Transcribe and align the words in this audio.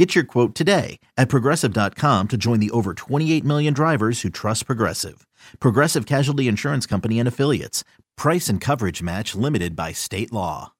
Get 0.00 0.14
your 0.14 0.24
quote 0.24 0.54
today 0.54 0.98
at 1.18 1.28
progressive.com 1.28 2.28
to 2.28 2.38
join 2.38 2.58
the 2.58 2.70
over 2.70 2.94
28 2.94 3.44
million 3.44 3.74
drivers 3.74 4.22
who 4.22 4.30
trust 4.30 4.64
Progressive. 4.64 5.26
Progressive 5.58 6.06
Casualty 6.06 6.48
Insurance 6.48 6.86
Company 6.86 7.18
and 7.18 7.28
Affiliates. 7.28 7.84
Price 8.16 8.48
and 8.48 8.62
coverage 8.62 9.02
match 9.02 9.34
limited 9.34 9.76
by 9.76 9.92
state 9.92 10.32
law. 10.32 10.72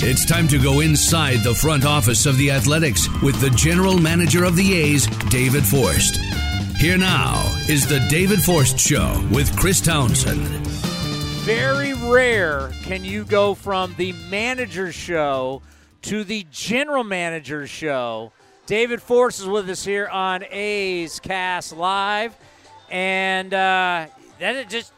It's 0.00 0.24
time 0.24 0.48
to 0.48 0.58
go 0.58 0.80
inside 0.80 1.40
the 1.40 1.54
front 1.54 1.84
office 1.84 2.24
of 2.24 2.38
the 2.38 2.50
Athletics 2.50 3.06
with 3.20 3.38
the 3.38 3.50
general 3.50 3.98
manager 3.98 4.44
of 4.44 4.56
the 4.56 4.72
A's, 4.72 5.06
David 5.28 5.66
Forst. 5.66 6.16
Here 6.78 6.96
now 6.96 7.44
is 7.68 7.86
the 7.86 8.00
David 8.08 8.40
Forst 8.40 8.78
Show 8.78 9.22
with 9.30 9.54
Chris 9.58 9.82
Townsend. 9.82 10.40
Very 11.44 11.92
rare 11.92 12.72
can 12.82 13.04
you 13.04 13.26
go 13.26 13.52
from 13.52 13.94
the 13.98 14.14
manager 14.30 14.90
show 14.90 15.60
to 16.02 16.24
the 16.24 16.46
general 16.50 17.04
manager 17.04 17.66
show. 17.66 18.32
David 18.66 19.00
Forst 19.00 19.40
is 19.40 19.46
with 19.46 19.68
us 19.70 19.84
here 19.84 20.08
on 20.08 20.44
A's 20.50 21.20
Cast 21.20 21.76
Live, 21.76 22.36
and 22.90 23.52
uh, 23.54 24.06
that 24.40 24.68
just 24.68 24.92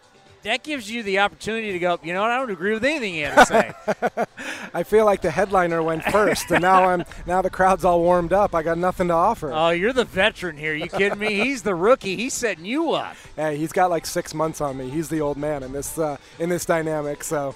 that 0.45 0.63
gives 0.63 0.91
you 0.91 1.03
the 1.03 1.19
opportunity 1.19 1.73
to 1.73 1.79
go. 1.79 1.99
You 2.03 2.15
know 2.15 2.23
what? 2.23 2.31
I 2.31 2.39
don't 2.39 2.51
agree 2.51 2.73
with 2.73 2.85
anything 2.85 3.15
he 3.15 3.21
had 3.21 3.35
to 3.37 3.47
say. 3.47 4.25
I 4.75 4.85
feel 4.85 5.05
like 5.05 5.21
the 5.21 5.31
headliner 5.31 5.83
went 5.83 6.05
first, 6.05 6.51
and 6.51 6.63
now 6.63 6.85
I'm 6.85 7.05
now 7.27 7.43
the 7.43 7.51
crowd's 7.51 7.85
all 7.85 8.01
warmed 8.01 8.33
up. 8.33 8.55
I 8.55 8.63
got 8.63 8.79
nothing 8.79 9.09
to 9.09 9.15
offer. 9.15 9.53
oh, 9.53 9.71
you're 9.71 9.93
the 9.93 10.05
veteran 10.05 10.57
here. 10.57 10.75
You 10.75 10.89
kidding 10.89 11.19
me? 11.19 11.35
He's 11.35 11.63
the 11.63 11.75
rookie. 11.75 12.17
He's 12.17 12.33
setting 12.35 12.65
you 12.65 12.93
up. 12.93 13.17
hey, 13.37 13.59
he's 13.59 13.73
got 13.73 13.91
like 13.91 14.07
six 14.07 14.33
months 14.33 14.61
on 14.63 14.79
me. 14.79 14.89
He's 14.89 15.11
the 15.11 15.21
old 15.21 15.37
man 15.37 15.63
in 15.63 15.73
this 15.73 15.99
uh, 15.99 16.17
in 16.39 16.49
this 16.49 16.65
dynamic. 16.65 17.23
So 17.25 17.55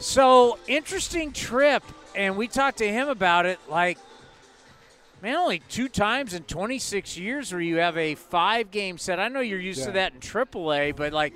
So 0.00 0.58
interesting 0.66 1.32
trip, 1.32 1.82
and 2.20 2.36
we 2.36 2.48
talked 2.48 2.78
to 2.78 2.86
him 2.86 3.08
about 3.08 3.46
it. 3.46 3.58
Like, 3.68 3.96
man, 5.22 5.36
only 5.36 5.60
two 5.70 5.88
times 5.88 6.34
in 6.34 6.42
26 6.42 7.16
years 7.16 7.50
where 7.50 7.62
you 7.62 7.78
have 7.78 7.96
a 7.96 8.14
five-game 8.14 8.98
set. 8.98 9.18
I 9.18 9.28
know 9.28 9.40
you're 9.40 9.58
used 9.58 9.84
to 9.84 9.92
that 9.92 10.12
in 10.12 10.20
AAA, 10.20 10.94
but 10.96 11.14
like, 11.14 11.32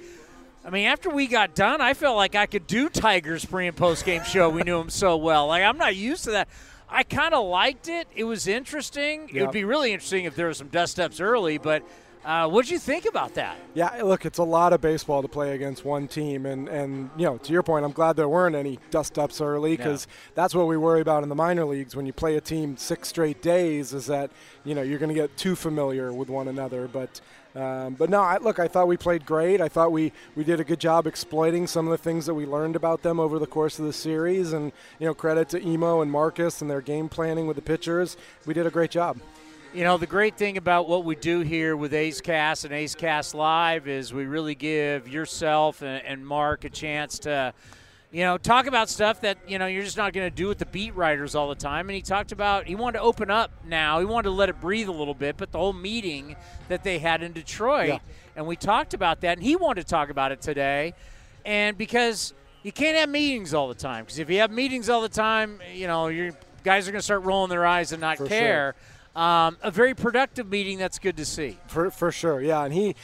I 0.63 0.69
mean, 0.69 0.87
after 0.87 1.09
we 1.09 1.27
got 1.27 1.55
done, 1.55 1.81
I 1.81 1.95
felt 1.95 2.17
like 2.17 2.35
I 2.35 2.45
could 2.45 2.67
do 2.67 2.91
Tigers 2.91 3.47
pre 3.47 3.67
and 3.67 3.77
post 3.77 4.05
game 4.05 4.25
show. 4.25 4.51
We 4.51 4.63
knew 4.63 4.79
him 4.79 4.91
so 4.91 5.17
well. 5.17 5.47
Like, 5.47 5.63
I'm 5.63 5.79
not 5.79 5.97
used 5.97 6.25
to 6.25 6.33
that. 6.33 6.49
I 6.89 7.03
kind 7.03 7.33
of 7.33 7.47
liked 7.47 7.89
it. 7.89 8.07
It 8.15 8.25
was 8.25 8.47
interesting. 8.47 9.31
It 9.33 9.41
would 9.41 9.53
be 9.53 9.65
really 9.65 9.93
interesting 9.93 10.27
if 10.27 10.37
there 10.37 10.47
were 10.47 10.55
some 10.55 10.69
dust 10.69 11.01
ups 11.01 11.19
early, 11.21 11.59
but. 11.59 11.83
Uh, 12.25 12.49
what'd 12.49 12.71
you 12.71 12.79
think 12.79 13.05
about 13.05 13.35
that? 13.35 13.59
yeah, 13.75 14.03
look, 14.03 14.25
it's 14.25 14.39
a 14.39 14.45
lot 14.45 14.73
of 14.73 14.81
baseball 14.81 15.21
to 15.21 15.29
play 15.29 15.55
against 15.55 15.85
one 15.85 16.09
team, 16.09 16.47
and 16.47 16.69
and 16.69 17.11
you 17.17 17.27
know 17.27 17.37
to 17.39 17.53
your 17.53 17.63
point, 17.63 17.85
I'm 17.85 17.93
glad 17.93 18.17
there 18.17 18.29
weren't 18.29 18.57
any 18.57 18.79
dust 18.91 19.19
ups 19.19 19.41
early 19.41 19.77
because 19.77 20.07
that's 20.35 20.55
what 20.55 20.67
we 20.67 20.77
worry 20.77 21.03
about 21.03 21.23
in 21.23 21.29
the 21.29 21.35
minor 21.35 21.67
leagues 21.67 21.95
when 21.95 22.07
you 22.07 22.13
play 22.13 22.37
a 22.37 22.41
team 22.41 22.77
six 22.77 23.09
straight 23.09 23.43
days 23.43 23.93
is 23.93 24.07
that 24.07 24.31
you 24.65 24.75
know 24.75 24.83
you're 24.83 24.99
going 24.99 25.15
to 25.15 25.15
get 25.15 25.37
too 25.37 25.55
familiar 25.55 26.13
with 26.13 26.29
one 26.29 26.49
another, 26.49 26.89
but. 26.89 27.21
Um, 27.57 27.95
but 27.95 28.11
no, 28.11 28.21
I, 28.21 28.39
look, 28.39 28.59
I 28.59 28.67
thought 28.67 28.89
we 28.89 28.97
played 28.97 29.25
great. 29.25 29.61
I 29.61 29.69
thought 29.69 29.93
we, 29.93 30.11
we 30.35 30.43
did 30.43 30.59
a 30.59 30.65
good 30.65 30.81
job 30.81 31.07
exploiting 31.07 31.69
some 31.69 31.87
of 31.87 31.93
the 31.93 31.99
things 31.99 32.27
that 32.27 32.35
we 32.35 32.47
learned 32.47 32.75
about 32.75 33.03
them 33.03 33.21
over 33.21 33.39
the 33.39 33.47
course 33.47 33.79
of 33.79 33.85
the 33.85 33.93
series. 33.93 34.53
And, 34.53 34.73
you 34.99 35.07
know, 35.07 35.15
credit 35.15 35.51
to 35.51 35.65
Emo 35.65 36.01
and 36.01 36.11
Marcus 36.11 36.61
and 36.63 36.69
their 36.69 36.81
game 36.81 37.09
planning 37.09 37.47
with 37.47 37.55
the 37.55 37.63
pitchers. 37.63 38.17
We 38.45 38.55
did 38.55 38.67
a 38.67 38.71
great 38.71 38.91
job. 38.91 39.19
You 39.75 39.83
know, 39.83 39.97
the 39.99 40.07
great 40.07 40.37
thing 40.37 40.57
about 40.57 40.89
what 40.89 41.05
we 41.05 41.17
do 41.17 41.41
here 41.41 41.77
with 41.77 41.95
A's 41.95 42.21
Cast 42.21 42.65
and 42.65 42.73
A's 42.73 42.95
Cast 42.95 43.35
Live 43.35 43.89
is 43.89 44.15
we 44.15 44.25
really 44.25 44.55
give 44.55 45.09
yourself 45.09 45.83
and, 45.83 46.01
and 46.07 46.25
Mark 46.25 46.63
a 46.63 46.71
chance 46.71 47.19
to, 47.21 47.53
you 48.13 48.23
know, 48.23 48.39
talk 48.39 48.67
about 48.69 48.89
stuff 48.89 49.23
that, 49.23 49.37
you 49.49 49.59
know, 49.59 49.67
you're 49.67 49.83
just 49.83 49.97
not 49.97 50.13
going 50.13 50.31
to 50.31 50.35
do 50.35 50.47
with 50.47 50.59
the 50.59 50.67
beat 50.67 50.95
writers 50.95 51.35
all 51.35 51.49
the 51.49 51.57
time. 51.57 51.89
And 51.89 51.97
he 51.97 52.03
talked 52.03 52.31
about, 52.31 52.69
he 52.69 52.77
wanted 52.77 52.99
to 52.99 53.05
open 53.05 53.33
up 53.33 53.51
now. 53.67 53.99
He 53.99 54.05
wanted 54.05 54.29
to 54.29 54.31
let 54.31 54.49
it 54.49 54.61
breathe 54.61 54.87
a 54.89 54.93
little 54.93 55.13
bit, 55.13 55.37
but 55.37 55.51
the 55.51 55.59
whole 55.59 55.73
meeting 55.73 56.37
that 56.69 56.85
they 56.85 57.01
had 57.01 57.25
in 57.25 57.33
Detroit, 57.33 57.89
Yeah. 57.89 57.99
and 58.37 58.47
we 58.47 58.55
talked 58.55 58.95
about 58.95 59.23
that, 59.23 59.39
and 59.39 59.43
he 59.45 59.57
wanted 59.57 59.81
to 59.83 59.89
talk 59.89 60.09
about 60.09 60.31
it 60.31 60.41
today. 60.41 60.95
And 61.45 61.77
because 61.77 62.33
you 62.63 62.71
can't 62.71 62.97
have 62.97 63.09
meetings 63.09 63.53
all 63.53 63.67
the 63.67 63.75
time, 63.75 64.05
because 64.05 64.21
if 64.21 64.31
you 64.31 64.39
have 64.39 64.53
meetings 64.53 64.89
all 64.89 65.03
the 65.03 65.09
time, 65.09 65.59
you 65.75 65.89
know, 65.89 66.07
your 66.07 66.31
guys 66.63 66.87
are 66.87 66.93
going 66.93 67.01
to 67.01 67.05
start 67.05 67.25
rolling 67.25 67.51
their 67.51 67.67
eyes 67.67 67.91
and 67.91 68.01
not 68.01 68.19
For 68.19 68.27
care. 68.29 68.77
Um, 69.17 69.57
a 69.63 69.71
very 69.71 69.95
productive 69.95 70.51
meeting. 70.51 70.79
That's 70.79 70.99
good 70.99 71.17
to 71.19 71.25
see. 71.25 71.59
For, 71.69 71.91
for 71.91 72.11
sure, 72.11 72.41
yeah. 72.41 72.65
And 72.65 72.75
he 72.75 72.97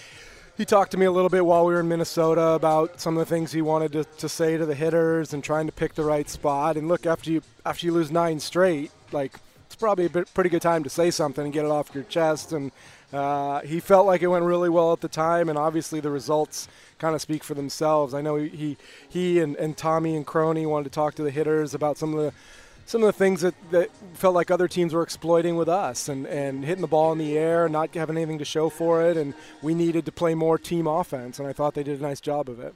he 0.57 0.65
talked 0.67 0.91
to 0.91 0.99
me 0.99 1.07
a 1.07 1.11
little 1.13 1.31
bit 1.31 1.47
while 1.47 1.65
we 1.65 1.73
were 1.73 1.81
in 1.81 1.89
Minnesota 1.89 2.49
about 2.49 3.01
some 3.01 3.17
of 3.17 3.27
the 3.27 3.35
things 3.35 3.51
he 3.53 3.63
wanted 3.63 3.93
to, 3.93 4.05
to 4.05 4.29
say 4.29 4.59
to 4.59 4.67
the 4.67 4.75
hitters 4.75 5.33
and 5.33 5.43
trying 5.43 5.65
to 5.67 5.73
pick 5.73 5.95
the 5.95 6.05
right 6.05 6.29
spot. 6.29 6.77
And 6.77 6.87
look, 6.87 7.07
after 7.07 7.31
you 7.31 7.43
after 7.65 7.87
you 7.87 7.93
lose 7.93 8.11
nine 8.11 8.41
straight, 8.41 8.91
like 9.13 9.37
it's 9.67 9.77
probably 9.77 10.07
a 10.07 10.11
bit, 10.11 10.35
pretty 10.35 10.51
good 10.51 10.61
time 10.61 10.83
to 10.85 10.91
say 10.91 11.11
something 11.11 11.45
and 11.45 11.53
get 11.53 11.65
it 11.65 11.71
off 11.71 11.95
your 11.95 12.05
chest. 12.05 12.53
And 12.53 12.73
uh, 13.13 13.61
he 13.61 13.81
felt 13.81 14.07
like 14.07 14.21
it 14.21 14.27
went 14.27 14.45
really 14.45 14.69
well 14.69 14.93
at 14.93 15.01
the 15.01 15.09
time, 15.09 15.49
and 15.49 15.57
obviously 15.57 16.01
the 16.01 16.11
results 16.11 16.69
kind 16.99 17.15
of 17.15 17.21
speak 17.21 17.43
for 17.43 17.55
themselves. 17.55 18.13
I 18.13 18.21
know 18.21 18.37
he 18.37 18.49
he, 18.49 18.77
he 19.09 19.41
and, 19.41 19.57
and 19.57 19.77
Tommy 19.77 20.17
and 20.17 20.27
Crony 20.27 20.67
wanted 20.67 20.85
to 20.85 20.91
talk 20.91 21.15
to 21.15 21.23
the 21.23 21.31
hitters 21.31 21.73
about 21.73 21.97
some 21.97 22.13
of 22.15 22.21
the 22.21 22.33
some 22.91 23.05
of 23.05 23.07
the 23.07 23.13
things 23.13 23.43
that, 23.43 23.55
that 23.71 23.89
felt 24.15 24.35
like 24.35 24.51
other 24.51 24.67
teams 24.67 24.93
were 24.93 25.03
exploiting 25.05 25.55
with 25.55 25.69
us 25.69 26.09
and, 26.09 26.27
and 26.27 26.65
hitting 26.65 26.81
the 26.81 26.89
ball 26.89 27.13
in 27.13 27.19
the 27.19 27.39
air, 27.39 27.69
not 27.69 27.95
having 27.95 28.17
anything 28.17 28.37
to 28.37 28.45
show 28.45 28.69
for 28.69 29.01
it, 29.01 29.17
and 29.17 29.33
we 29.63 29.75
needed 29.75 30.05
to 30.05 30.11
play 30.11 30.35
more 30.35 30.59
team 30.59 30.89
offense, 30.89 31.39
and 31.39 31.47
I 31.47 31.53
thought 31.53 31.75
they 31.75 31.85
did 31.85 32.01
a 32.01 32.03
nice 32.03 32.21
job 32.21 32.49
of 32.49 32.59
it. 32.59 32.75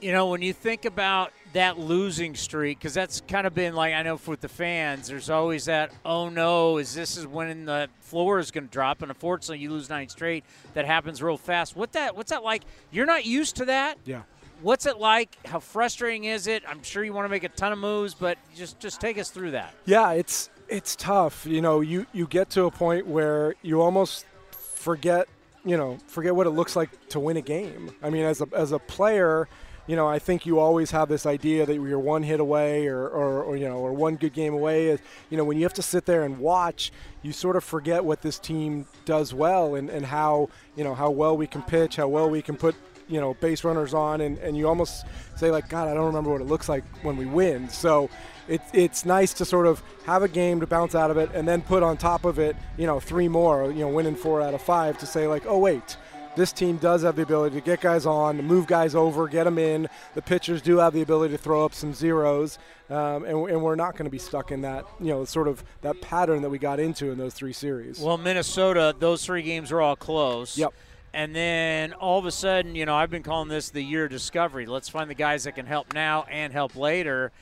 You 0.00 0.10
know, 0.10 0.28
when 0.28 0.40
you 0.40 0.54
think 0.54 0.86
about 0.86 1.34
that 1.52 1.78
losing 1.78 2.34
streak, 2.34 2.78
because 2.78 2.94
that's 2.94 3.20
kind 3.28 3.46
of 3.46 3.52
been 3.52 3.74
like 3.74 3.92
I 3.92 4.02
know 4.02 4.18
with 4.26 4.40
the 4.40 4.48
fans, 4.48 5.08
there's 5.08 5.28
always 5.28 5.66
that 5.66 5.92
oh 6.02 6.30
no, 6.30 6.78
is 6.78 6.94
this 6.94 7.18
is 7.18 7.26
when 7.26 7.66
the 7.66 7.90
floor 8.00 8.38
is 8.38 8.50
going 8.50 8.68
to 8.68 8.72
drop, 8.72 9.02
and 9.02 9.10
unfortunately 9.10 9.58
you 9.58 9.70
lose 9.70 9.90
nine 9.90 10.08
straight. 10.08 10.44
That 10.72 10.86
happens 10.86 11.22
real 11.22 11.36
fast. 11.36 11.76
What 11.76 11.92
that 11.92 12.16
what's 12.16 12.30
that 12.30 12.42
like? 12.42 12.62
You're 12.90 13.06
not 13.06 13.26
used 13.26 13.56
to 13.56 13.66
that. 13.66 13.98
Yeah. 14.06 14.22
What's 14.62 14.86
it 14.86 14.98
like? 14.98 15.36
How 15.44 15.58
frustrating 15.58 16.24
is 16.24 16.46
it? 16.46 16.62
I'm 16.68 16.82
sure 16.82 17.02
you 17.02 17.12
want 17.12 17.24
to 17.24 17.28
make 17.28 17.44
a 17.44 17.48
ton 17.48 17.72
of 17.72 17.78
moves, 17.78 18.14
but 18.14 18.38
just 18.54 18.78
just 18.78 19.00
take 19.00 19.18
us 19.18 19.30
through 19.30 19.50
that. 19.52 19.74
Yeah, 19.84 20.12
it's 20.12 20.50
it's 20.68 20.96
tough. 20.96 21.44
You 21.46 21.60
know, 21.60 21.80
you, 21.80 22.06
you 22.12 22.26
get 22.26 22.50
to 22.50 22.64
a 22.64 22.70
point 22.70 23.06
where 23.06 23.54
you 23.62 23.82
almost 23.82 24.24
forget, 24.52 25.28
you 25.64 25.76
know, 25.76 25.98
forget 26.06 26.34
what 26.34 26.46
it 26.46 26.50
looks 26.50 26.76
like 26.76 27.08
to 27.08 27.20
win 27.20 27.36
a 27.36 27.42
game. 27.42 27.90
I 28.02 28.10
mean, 28.10 28.24
as 28.24 28.40
a 28.40 28.48
as 28.54 28.72
a 28.72 28.78
player, 28.78 29.48
you 29.86 29.96
know, 29.96 30.06
I 30.06 30.20
think 30.20 30.46
you 30.46 30.60
always 30.60 30.92
have 30.92 31.08
this 31.08 31.26
idea 31.26 31.66
that 31.66 31.74
you're 31.74 31.98
one 31.98 32.22
hit 32.22 32.38
away 32.38 32.86
or, 32.86 33.08
or, 33.08 33.42
or 33.42 33.56
you 33.56 33.68
know, 33.68 33.78
or 33.78 33.92
one 33.92 34.14
good 34.14 34.32
game 34.32 34.54
away. 34.54 34.96
You 35.28 35.36
know, 35.36 35.44
when 35.44 35.56
you 35.56 35.64
have 35.64 35.74
to 35.74 35.82
sit 35.82 36.06
there 36.06 36.22
and 36.22 36.38
watch, 36.38 36.92
you 37.22 37.32
sort 37.32 37.56
of 37.56 37.64
forget 37.64 38.04
what 38.04 38.22
this 38.22 38.38
team 38.38 38.86
does 39.04 39.34
well 39.34 39.74
and, 39.74 39.90
and 39.90 40.06
how, 40.06 40.50
you 40.76 40.84
know, 40.84 40.94
how 40.94 41.10
well 41.10 41.36
we 41.36 41.48
can 41.48 41.62
pitch, 41.62 41.96
how 41.96 42.06
well 42.06 42.30
we 42.30 42.42
can 42.42 42.56
put 42.56 42.76
you 43.08 43.20
know 43.20 43.34
base 43.34 43.64
runners 43.64 43.94
on 43.94 44.20
and, 44.20 44.38
and 44.38 44.56
you 44.56 44.68
almost 44.68 45.04
say 45.36 45.50
like 45.50 45.68
god 45.68 45.88
i 45.88 45.94
don't 45.94 46.06
remember 46.06 46.30
what 46.30 46.40
it 46.40 46.46
looks 46.46 46.68
like 46.68 46.84
when 47.02 47.16
we 47.16 47.26
win 47.26 47.68
so 47.68 48.08
it, 48.48 48.60
it's 48.72 49.04
nice 49.04 49.32
to 49.32 49.44
sort 49.44 49.66
of 49.66 49.82
have 50.04 50.22
a 50.22 50.28
game 50.28 50.60
to 50.60 50.66
bounce 50.66 50.94
out 50.94 51.10
of 51.10 51.16
it 51.16 51.30
and 51.34 51.46
then 51.46 51.62
put 51.62 51.82
on 51.82 51.96
top 51.96 52.24
of 52.24 52.38
it 52.38 52.56
you 52.76 52.86
know 52.86 53.00
three 53.00 53.28
more 53.28 53.70
you 53.70 53.80
know 53.80 53.88
winning 53.88 54.16
four 54.16 54.40
out 54.40 54.54
of 54.54 54.62
five 54.62 54.98
to 54.98 55.06
say 55.06 55.26
like 55.26 55.44
oh 55.46 55.58
wait 55.58 55.96
this 56.34 56.52
team 56.52 56.78
does 56.78 57.02
have 57.02 57.16
the 57.16 57.22
ability 57.22 57.56
to 57.56 57.60
get 57.60 57.80
guys 57.80 58.06
on, 58.06 58.38
move 58.42 58.66
guys 58.66 58.94
over, 58.94 59.28
get 59.28 59.44
them 59.44 59.58
in. 59.58 59.88
The 60.14 60.22
pitchers 60.22 60.62
do 60.62 60.78
have 60.78 60.94
the 60.94 61.02
ability 61.02 61.34
to 61.34 61.38
throw 61.38 61.64
up 61.64 61.74
some 61.74 61.92
zeros, 61.92 62.58
um, 62.88 63.24
and, 63.24 63.50
and 63.50 63.62
we're 63.62 63.74
not 63.74 63.92
going 63.92 64.04
to 64.04 64.10
be 64.10 64.18
stuck 64.18 64.50
in 64.50 64.62
that, 64.62 64.86
you 64.98 65.08
know, 65.08 65.24
sort 65.24 65.48
of 65.48 65.62
that 65.82 66.00
pattern 66.00 66.42
that 66.42 66.50
we 66.50 66.58
got 66.58 66.80
into 66.80 67.10
in 67.10 67.18
those 67.18 67.34
three 67.34 67.52
series. 67.52 68.00
Well, 68.00 68.18
Minnesota, 68.18 68.94
those 68.98 69.24
three 69.24 69.42
games 69.42 69.70
were 69.70 69.82
all 69.82 69.96
close. 69.96 70.56
Yep. 70.56 70.72
And 71.14 71.36
then 71.36 71.92
all 71.92 72.18
of 72.18 72.24
a 72.24 72.30
sudden, 72.30 72.74
you 72.74 72.86
know, 72.86 72.94
I've 72.94 73.10
been 73.10 73.22
calling 73.22 73.48
this 73.48 73.68
the 73.68 73.82
year 73.82 74.04
of 74.04 74.10
discovery. 74.10 74.64
Let's 74.64 74.88
find 74.88 75.10
the 75.10 75.14
guys 75.14 75.44
that 75.44 75.54
can 75.54 75.66
help 75.66 75.92
now 75.92 76.24
and 76.30 76.52
help 76.52 76.74
later. 76.74 77.32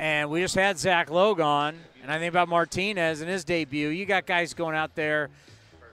And 0.00 0.30
we 0.30 0.40
just 0.40 0.56
had 0.56 0.78
Zach 0.78 1.10
Logue 1.10 1.40
on, 1.40 1.76
and 2.02 2.10
I 2.10 2.18
think 2.18 2.30
about 2.30 2.48
Martinez 2.48 3.20
and 3.20 3.30
his 3.30 3.44
debut. 3.44 3.88
You 3.88 4.04
got 4.04 4.26
guys 4.26 4.52
going 4.52 4.74
out 4.74 4.96
there 4.96 5.30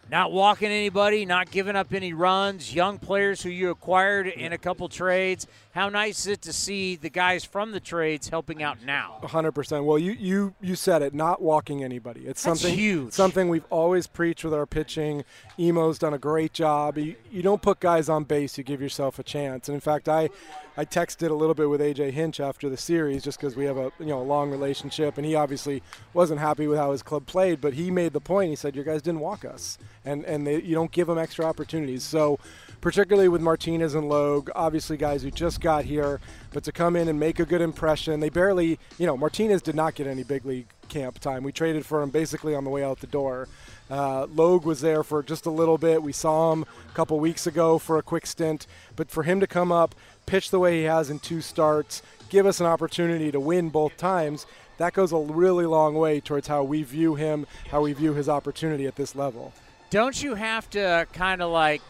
not 0.10 0.34
walking 0.34 0.70
anybody, 0.70 1.26
not 1.26 1.52
giving 1.52 1.76
up 1.76 1.94
any 1.94 2.12
runs, 2.12 2.76
young 2.76 2.98
players 2.98 3.42
who 3.42 3.50
you 3.50 3.70
acquired 3.70 4.28
in 4.28 4.52
a 4.52 4.58
couple 4.58 4.90
trades. 4.90 5.48
How 5.74 5.88
nice 5.88 6.22
is 6.22 6.28
it 6.28 6.42
to 6.42 6.54
see 6.54 6.98
the 6.98 7.10
guys 7.10 7.46
from 7.46 7.72
the 7.72 7.80
trades 7.80 8.28
helping 8.28 8.62
out 8.62 8.84
now? 8.84 9.20
100%. 9.24 9.86
Well, 9.86 9.98
you, 9.98 10.12
you, 10.12 10.54
you 10.60 10.76
said 10.76 11.02
it, 11.02 11.14
not 11.14 11.42
walking 11.42 11.82
anybody. 11.82 12.22
It's 12.22 12.44
That's 12.44 12.60
something 12.60 12.78
huge. 12.78 13.14
something 13.14 13.48
we've 13.48 13.66
always 13.70 14.06
preached 14.06 14.44
with 14.44 14.54
our 14.54 14.66
pitching. 14.66 15.24
Emo's 15.58 15.98
done 15.98 16.14
a 16.14 16.18
great 16.18 16.52
job. 16.52 16.98
You, 16.98 17.16
you 17.32 17.42
don't 17.42 17.62
put 17.62 17.80
guys 17.80 18.10
on 18.10 18.26
base, 18.26 18.58
you 18.58 18.66
give 18.66 18.82
yourself 18.82 19.18
a 19.18 19.24
chance. 19.24 19.70
And 19.70 19.76
in 19.76 19.82
fact, 19.82 20.10
I 20.10 20.30
I 20.78 20.86
texted 20.86 21.30
a 21.30 21.34
little 21.34 21.54
bit 21.54 21.70
with 21.70 21.82
AJ 21.82 22.12
Hinch 22.12 22.40
after 22.40 22.70
the 22.70 22.78
series 22.78 23.24
just 23.24 23.40
because 23.40 23.56
we 23.56 23.66
have 23.66 23.78
a 23.78 23.92
you 24.00 24.06
know 24.06 24.22
a 24.22 24.24
long 24.24 24.52
relationship, 24.52 25.18
and 25.18 25.26
he 25.26 25.36
obviously 25.36 25.84
wasn't 26.14 26.40
happy 26.40 26.66
with 26.68 26.78
how 26.78 26.92
his 26.94 27.04
club 27.04 27.26
played, 27.26 27.60
but 27.60 27.74
he 27.74 27.92
made 27.92 28.14
the 28.14 28.22
point. 28.22 28.50
He 28.50 28.56
said, 28.56 28.76
"Your 28.76 28.86
guys 28.86 29.02
didn't 29.02 29.20
walk 29.20 29.44
us, 29.44 29.78
and 30.06 30.24
and 30.26 30.48
they, 30.48 30.62
you 30.62 30.74
don't 30.74 30.92
give 30.92 31.08
them 31.08 31.18
extra 31.18 31.46
opportunities." 31.46 32.04
So, 32.04 32.40
particularly 32.82 33.30
with 33.30 33.42
Martinez 33.42 33.96
and 33.96 34.10
Logue, 34.10 34.50
obviously 34.56 34.98
guys 34.98 35.22
who 35.24 35.32
just 35.32 35.62
got 35.62 35.86
here, 35.86 36.20
but 36.52 36.64
to 36.64 36.72
come 36.72 36.96
in 36.96 37.08
and 37.08 37.20
make 37.20 37.40
a 37.40 37.46
good 37.46 37.62
impression, 37.62 38.20
they 38.20 38.30
barely, 38.30 38.80
you 38.98 39.06
know, 39.06 39.16
Martinez 39.16 39.62
did 39.62 39.76
not 39.76 39.96
get 39.96 40.08
any 40.08 40.24
big 40.24 40.46
league 40.46 40.68
camp 40.90 41.20
time. 41.20 41.44
We 41.44 41.52
traded 41.52 41.86
for 41.86 42.02
him 42.02 42.10
basically 42.10 42.54
on 42.56 42.64
the 42.64 42.70
way 42.70 42.84
out 42.84 43.00
the 43.00 43.08
door. 43.08 43.48
Uh, 43.90 44.26
Logue 44.26 44.66
was 44.66 44.82
there 44.82 45.04
for 45.04 45.22
just 45.22 45.46
a 45.46 45.52
little 45.52 45.78
bit. 45.78 46.02
We 46.02 46.12
saw 46.12 46.52
him 46.54 46.66
a 46.90 46.94
couple 46.94 47.20
weeks 47.20 47.48
ago 47.48 47.78
for 47.78 47.98
a 47.98 48.04
quick 48.04 48.26
stint, 48.26 48.68
but 48.96 49.10
for 49.10 49.24
him 49.24 49.40
to 49.40 49.48
come 49.48 49.72
up, 49.72 49.96
pitch 50.26 50.50
the 50.50 50.60
way 50.60 50.80
he 50.80 50.84
has 50.84 51.10
in 51.10 51.20
two 51.20 51.42
starts, 51.42 52.02
give 52.30 52.46
us 52.46 52.60
an 52.60 52.66
opportunity 52.66 53.32
to 53.32 53.40
win 53.40 53.70
both 53.70 53.96
times, 53.98 54.46
that 54.78 54.94
goes 54.94 55.12
a 55.12 55.18
really 55.18 55.66
long 55.68 55.94
way 55.94 56.20
towards 56.20 56.48
how 56.48 56.64
we 56.64 56.82
view 56.82 57.14
him, 57.14 57.46
how 57.70 57.82
we 57.82 57.94
view 57.94 58.14
his 58.14 58.28
opportunity 58.28 58.88
at 58.88 58.96
this 58.96 59.16
level. 59.16 59.54
Don't 59.92 60.24
you 60.24 60.36
have 60.36 60.70
to 60.72 61.06
kind 61.14 61.42
of 61.42 61.52
like 61.52 61.82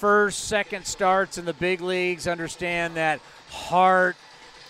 first, 0.00 0.46
second 0.46 0.86
starts 0.86 1.36
in 1.36 1.44
the 1.44 1.52
big 1.52 1.82
leagues 1.82 2.26
understand 2.26 2.96
that 2.96 3.20
heart, 3.50 4.16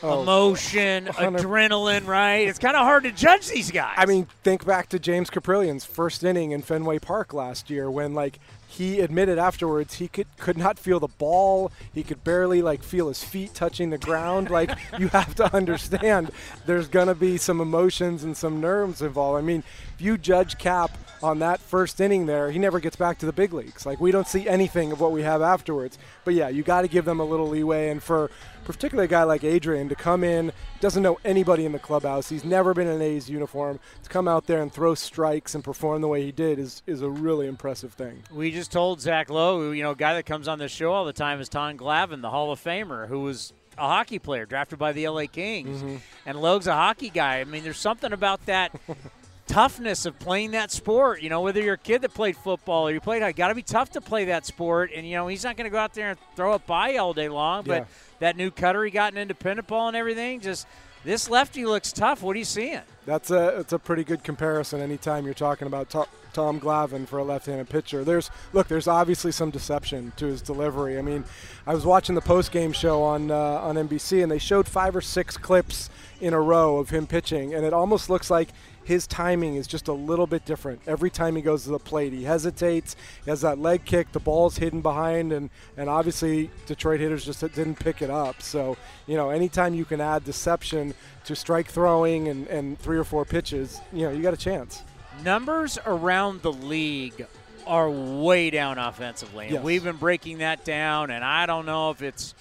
oh, 0.02 0.22
emotion, 0.22 1.06
100. 1.06 1.40
adrenaline, 1.40 2.06
right? 2.06 2.48
It's 2.48 2.58
kind 2.58 2.74
of 2.74 2.82
hard 2.82 3.04
to 3.04 3.12
judge 3.12 3.48
these 3.48 3.70
guys. 3.70 3.94
I 3.96 4.06
mean, 4.06 4.26
think 4.42 4.66
back 4.66 4.88
to 4.88 4.98
James 4.98 5.30
Kaprielian's 5.30 5.84
first 5.84 6.24
inning 6.24 6.50
in 6.50 6.62
Fenway 6.62 6.98
Park 6.98 7.32
last 7.32 7.70
year 7.70 7.88
when 7.88 8.12
like 8.12 8.40
he 8.66 9.00
admitted 9.00 9.38
afterwards 9.38 9.94
he 9.94 10.08
could 10.08 10.26
could 10.36 10.58
not 10.58 10.80
feel 10.80 10.98
the 10.98 11.08
ball. 11.08 11.70
He 11.92 12.02
could 12.02 12.24
barely 12.24 12.60
like 12.60 12.82
feel 12.82 13.06
his 13.06 13.22
feet 13.22 13.54
touching 13.54 13.90
the 13.90 13.98
ground. 13.98 14.50
like 14.50 14.76
you 14.98 15.08
have 15.08 15.36
to 15.36 15.54
understand, 15.54 16.32
there's 16.66 16.88
gonna 16.88 17.14
be 17.14 17.36
some 17.36 17.60
emotions 17.60 18.24
and 18.24 18.36
some 18.36 18.60
nerves 18.60 19.00
involved. 19.00 19.38
I 19.38 19.42
mean, 19.42 19.62
if 19.94 20.02
you 20.02 20.18
judge 20.18 20.58
Cap 20.58 20.90
on 21.22 21.38
that 21.40 21.60
first 21.60 22.00
inning 22.00 22.26
there, 22.26 22.50
he 22.50 22.58
never 22.58 22.80
gets 22.80 22.96
back 22.96 23.18
to 23.18 23.26
the 23.26 23.32
big 23.32 23.52
leagues. 23.52 23.86
Like 23.86 24.00
we 24.00 24.10
don't 24.10 24.26
see 24.26 24.48
anything 24.48 24.92
of 24.92 25.00
what 25.00 25.12
we 25.12 25.22
have 25.22 25.42
afterwards. 25.42 25.98
But 26.24 26.34
yeah, 26.34 26.48
you 26.48 26.62
got 26.62 26.82
to 26.82 26.88
give 26.88 27.04
them 27.04 27.20
a 27.20 27.24
little 27.24 27.48
leeway. 27.48 27.90
And 27.90 28.02
for 28.02 28.30
particularly 28.64 29.06
a 29.06 29.08
guy 29.08 29.22
like 29.24 29.44
Adrian 29.44 29.88
to 29.88 29.94
come 29.94 30.24
in, 30.24 30.52
doesn't 30.80 31.02
know 31.02 31.18
anybody 31.24 31.64
in 31.64 31.72
the 31.72 31.78
clubhouse. 31.78 32.28
He's 32.28 32.44
never 32.44 32.74
been 32.74 32.86
in 32.86 32.94
an 32.94 33.02
A's 33.02 33.28
uniform. 33.28 33.80
To 34.02 34.08
come 34.08 34.28
out 34.28 34.46
there 34.46 34.62
and 34.62 34.72
throw 34.72 34.94
strikes 34.94 35.54
and 35.54 35.62
perform 35.64 36.00
the 36.00 36.08
way 36.08 36.24
he 36.24 36.32
did 36.32 36.58
is, 36.58 36.82
is 36.86 37.02
a 37.02 37.10
really 37.10 37.46
impressive 37.46 37.92
thing. 37.92 38.22
We 38.32 38.50
just 38.50 38.72
told 38.72 39.00
Zach 39.00 39.30
Logue, 39.30 39.76
you 39.76 39.82
know, 39.82 39.94
guy 39.94 40.14
that 40.14 40.26
comes 40.26 40.48
on 40.48 40.58
the 40.58 40.68
show 40.68 40.92
all 40.92 41.04
the 41.04 41.12
time 41.12 41.40
is 41.40 41.48
Tom 41.48 41.76
Glavine, 41.76 42.22
the 42.22 42.30
Hall 42.30 42.52
of 42.52 42.62
Famer, 42.62 43.08
who 43.08 43.20
was 43.20 43.52
a 43.78 43.86
hockey 43.86 44.18
player 44.18 44.46
drafted 44.46 44.78
by 44.78 44.92
the 44.92 45.08
LA 45.08 45.26
Kings. 45.26 45.82
Mm-hmm. 45.82 45.96
And 46.26 46.40
Logue's 46.40 46.66
a 46.66 46.74
hockey 46.74 47.10
guy. 47.10 47.40
I 47.40 47.44
mean, 47.44 47.64
there's 47.64 47.78
something 47.78 48.12
about 48.12 48.44
that 48.46 48.72
toughness 49.50 50.06
of 50.06 50.16
playing 50.20 50.52
that 50.52 50.70
sport. 50.70 51.22
You 51.22 51.28
know, 51.28 51.40
whether 51.40 51.60
you're 51.60 51.74
a 51.74 51.78
kid 51.78 52.02
that 52.02 52.14
played 52.14 52.36
football 52.36 52.88
or 52.88 52.92
you 52.92 53.00
played, 53.00 53.22
I 53.22 53.32
got 53.32 53.48
to 53.48 53.54
be 53.54 53.62
tough 53.62 53.90
to 53.90 54.00
play 54.00 54.26
that 54.26 54.46
sport. 54.46 54.92
And 54.94 55.06
you 55.06 55.16
know, 55.16 55.26
he's 55.26 55.44
not 55.44 55.56
going 55.56 55.64
to 55.64 55.70
go 55.70 55.78
out 55.78 55.92
there 55.92 56.10
and 56.10 56.18
throw 56.36 56.54
it 56.54 56.66
by 56.66 56.96
all 56.96 57.12
day 57.12 57.28
long. 57.28 57.64
But 57.64 57.82
yeah. 57.82 57.84
that 58.20 58.36
new 58.36 58.50
cutter 58.50 58.84
he 58.84 58.90
got 58.90 59.12
in 59.12 59.18
independent 59.18 59.66
ball 59.66 59.88
and 59.88 59.96
everything, 59.96 60.40
just 60.40 60.66
this 61.04 61.28
lefty 61.28 61.64
looks 61.64 61.92
tough. 61.92 62.22
What 62.22 62.36
are 62.36 62.38
you 62.38 62.44
seeing? 62.44 62.80
That's 63.06 63.30
a 63.30 63.58
it's 63.58 63.72
a 63.72 63.78
pretty 63.78 64.04
good 64.04 64.22
comparison. 64.22 64.80
Anytime 64.80 65.24
you're 65.24 65.34
talking 65.34 65.66
about 65.66 65.90
Tom 66.32 66.60
Glavine 66.60 67.08
for 67.08 67.18
a 67.18 67.24
left-handed 67.24 67.68
pitcher, 67.68 68.04
there's 68.04 68.30
look, 68.52 68.68
there's 68.68 68.86
obviously 68.86 69.32
some 69.32 69.50
deception 69.50 70.12
to 70.16 70.26
his 70.26 70.42
delivery. 70.42 70.98
I 70.98 71.02
mean, 71.02 71.24
I 71.66 71.74
was 71.74 71.84
watching 71.84 72.14
the 72.14 72.20
post-game 72.20 72.72
show 72.72 73.02
on 73.02 73.30
uh, 73.30 73.36
on 73.36 73.76
NBC, 73.76 74.22
and 74.22 74.30
they 74.30 74.38
showed 74.38 74.68
five 74.68 74.94
or 74.94 75.00
six 75.00 75.36
clips 75.36 75.90
in 76.20 76.34
a 76.34 76.40
row 76.40 76.76
of 76.76 76.90
him 76.90 77.06
pitching, 77.06 77.54
and 77.54 77.64
it 77.64 77.72
almost 77.72 78.10
looks 78.10 78.30
like 78.30 78.50
his 78.84 79.06
timing 79.06 79.56
is 79.56 79.66
just 79.66 79.88
a 79.88 79.92
little 79.92 80.26
bit 80.26 80.44
different. 80.44 80.80
Every 80.86 81.10
time 81.10 81.36
he 81.36 81.42
goes 81.42 81.64
to 81.64 81.70
the 81.70 81.78
plate, 81.78 82.12
he 82.12 82.24
hesitates. 82.24 82.96
He 83.24 83.30
has 83.30 83.40
that 83.42 83.58
leg 83.58 83.84
kick. 83.84 84.12
The 84.12 84.20
ball's 84.20 84.56
hidden 84.56 84.80
behind, 84.80 85.32
and 85.32 85.50
and 85.76 85.88
obviously 85.88 86.50
Detroit 86.66 87.00
hitters 87.00 87.24
just 87.24 87.40
didn't 87.40 87.76
pick 87.76 88.02
it 88.02 88.10
up. 88.10 88.42
So 88.42 88.76
you 89.06 89.16
know, 89.16 89.30
anytime 89.30 89.74
you 89.74 89.84
can 89.84 90.00
add 90.00 90.24
deception 90.24 90.94
to 91.24 91.36
strike 91.36 91.68
throwing 91.68 92.28
and, 92.28 92.46
and 92.48 92.78
three 92.78 92.98
or 92.98 93.04
four 93.04 93.24
pitches, 93.24 93.80
you 93.92 94.02
know, 94.02 94.10
you 94.10 94.22
got 94.22 94.34
a 94.34 94.38
chance. 94.38 94.82
Numbers 95.22 95.78
around 95.86 96.42
the 96.42 96.52
league 96.52 97.26
are 97.66 97.90
way 97.90 98.50
down 98.50 98.78
offensively. 98.78 99.46
And 99.46 99.54
yes. 99.54 99.64
we've 99.64 99.84
been 99.84 99.96
breaking 99.96 100.38
that 100.38 100.64
down, 100.64 101.10
and 101.10 101.24
I 101.24 101.46
don't 101.46 101.66
know 101.66 101.90
if 101.90 102.02
it's 102.02 102.34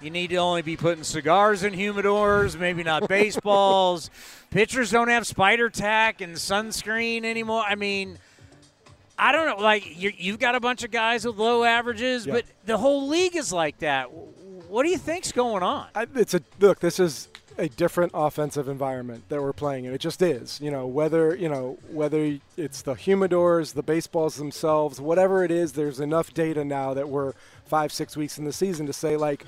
you 0.00 0.10
need 0.10 0.30
to 0.30 0.36
only 0.36 0.62
be 0.62 0.76
putting 0.76 1.04
cigars 1.04 1.62
in 1.62 1.72
humidors, 1.72 2.58
maybe 2.58 2.82
not 2.82 3.08
baseballs. 3.08 4.10
Pitchers 4.50 4.90
don't 4.90 5.08
have 5.08 5.26
spider 5.26 5.70
tack 5.70 6.20
and 6.20 6.36
sunscreen 6.36 7.24
anymore. 7.24 7.62
I 7.66 7.74
mean, 7.74 8.18
I 9.18 9.32
don't 9.32 9.46
know. 9.46 9.62
Like 9.62 10.00
you 10.00 10.32
have 10.32 10.40
got 10.40 10.54
a 10.54 10.60
bunch 10.60 10.84
of 10.84 10.90
guys 10.90 11.24
with 11.26 11.36
low 11.36 11.64
averages, 11.64 12.26
but 12.26 12.44
the 12.64 12.76
whole 12.76 13.08
league 13.08 13.36
is 13.36 13.52
like 13.52 13.78
that. 13.78 14.06
What 14.68 14.82
do 14.82 14.90
you 14.90 14.98
think's 14.98 15.32
going 15.32 15.62
on? 15.62 15.86
I, 15.94 16.06
it's 16.14 16.34
a 16.34 16.40
look. 16.60 16.80
This 16.80 17.00
is 17.00 17.28
a 17.58 17.68
different 17.68 18.12
offensive 18.14 18.68
environment 18.68 19.24
that 19.30 19.40
we're 19.40 19.52
playing 19.52 19.86
in. 19.86 19.94
It 19.94 20.00
just 20.00 20.20
is. 20.20 20.60
You 20.60 20.70
know, 20.70 20.86
whether 20.86 21.34
you 21.34 21.48
know 21.48 21.78
whether 21.90 22.38
it's 22.56 22.82
the 22.82 22.94
humidors, 22.94 23.74
the 23.74 23.82
baseballs 23.82 24.36
themselves, 24.36 25.00
whatever 25.00 25.44
it 25.44 25.50
is. 25.50 25.72
There's 25.72 26.00
enough 26.00 26.34
data 26.34 26.64
now 26.64 26.92
that 26.94 27.08
we're 27.08 27.32
five, 27.64 27.92
six 27.92 28.16
weeks 28.16 28.38
in 28.38 28.44
the 28.44 28.52
season 28.52 28.86
to 28.86 28.92
say 28.92 29.16
like, 29.16 29.44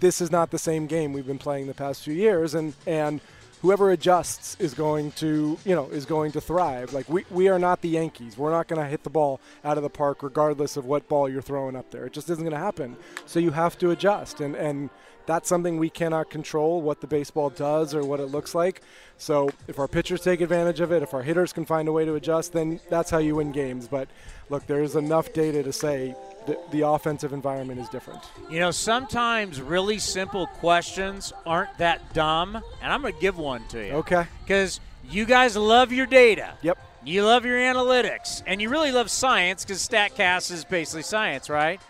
this 0.00 0.20
is 0.20 0.30
not 0.30 0.50
the 0.50 0.58
same 0.58 0.86
game 0.86 1.12
we've 1.12 1.26
been 1.26 1.38
playing 1.38 1.66
the 1.66 1.74
past 1.74 2.02
few 2.02 2.14
years, 2.14 2.54
and 2.54 2.74
and 2.86 3.20
whoever 3.62 3.90
adjusts 3.90 4.56
is 4.58 4.72
going 4.74 5.12
to 5.12 5.58
you 5.64 5.74
know 5.74 5.88
is 5.90 6.06
going 6.06 6.32
to 6.32 6.40
thrive. 6.40 6.92
Like 6.92 7.08
we, 7.08 7.24
we 7.30 7.48
are 7.48 7.58
not 7.58 7.82
the 7.82 7.90
yankees. 7.90 8.36
We're 8.36 8.50
not 8.50 8.68
going 8.68 8.80
to 8.82 8.88
hit 8.88 9.04
the 9.04 9.10
ball 9.10 9.40
out 9.64 9.76
of 9.76 9.82
the 9.82 9.90
park 9.90 10.22
regardless 10.22 10.76
of 10.76 10.84
what 10.84 11.08
ball 11.08 11.28
you're 11.28 11.42
throwing 11.42 11.76
up 11.76 11.90
there. 11.90 12.06
It 12.06 12.12
just 12.12 12.30
isn't 12.30 12.42
going 12.42 12.52
to 12.52 12.58
happen. 12.58 12.96
So 13.26 13.38
you 13.38 13.52
have 13.52 13.78
to 13.78 13.90
adjust 13.90 14.40
and 14.40 14.54
and 14.56 14.90
that's 15.30 15.48
something 15.48 15.78
we 15.78 15.90
cannot 15.90 16.28
control 16.28 16.82
what 16.82 17.00
the 17.00 17.06
baseball 17.06 17.50
does 17.50 17.94
or 17.94 18.04
what 18.04 18.20
it 18.20 18.26
looks 18.26 18.54
like 18.54 18.82
so 19.16 19.48
if 19.68 19.78
our 19.78 19.88
pitchers 19.88 20.20
take 20.20 20.40
advantage 20.40 20.80
of 20.80 20.90
it 20.92 21.02
if 21.02 21.14
our 21.14 21.22
hitters 21.22 21.52
can 21.52 21.64
find 21.64 21.88
a 21.88 21.92
way 21.92 22.04
to 22.04 22.14
adjust 22.14 22.52
then 22.52 22.80
that's 22.88 23.10
how 23.10 23.18
you 23.18 23.36
win 23.36 23.52
games 23.52 23.86
but 23.86 24.08
look 24.48 24.66
there's 24.66 24.96
enough 24.96 25.32
data 25.32 25.62
to 25.62 25.72
say 25.72 26.14
the, 26.46 26.58
the 26.70 26.86
offensive 26.86 27.32
environment 27.32 27.80
is 27.80 27.88
different. 27.88 28.22
You 28.50 28.60
know, 28.60 28.70
sometimes 28.70 29.60
really 29.60 29.98
simple 29.98 30.46
questions 30.46 31.32
aren't 31.46 31.76
that 31.78 32.14
dumb, 32.14 32.56
and 32.82 32.92
I'm 32.92 33.02
going 33.02 33.14
to 33.14 33.20
give 33.20 33.38
one 33.38 33.66
to 33.68 33.86
you. 33.86 33.92
Okay. 33.94 34.26
Because 34.42 34.80
you 35.08 35.24
guys 35.24 35.56
love 35.56 35.92
your 35.92 36.06
data. 36.06 36.54
Yep. 36.62 36.78
You 37.04 37.24
love 37.24 37.44
your 37.44 37.58
analytics, 37.58 38.42
and 38.46 38.60
you 38.60 38.68
really 38.68 38.92
love 38.92 39.10
science 39.10 39.64
because 39.64 39.86
StatCast 39.86 40.50
is 40.50 40.64
basically 40.64 41.02
science, 41.02 41.48
right? 41.48 41.80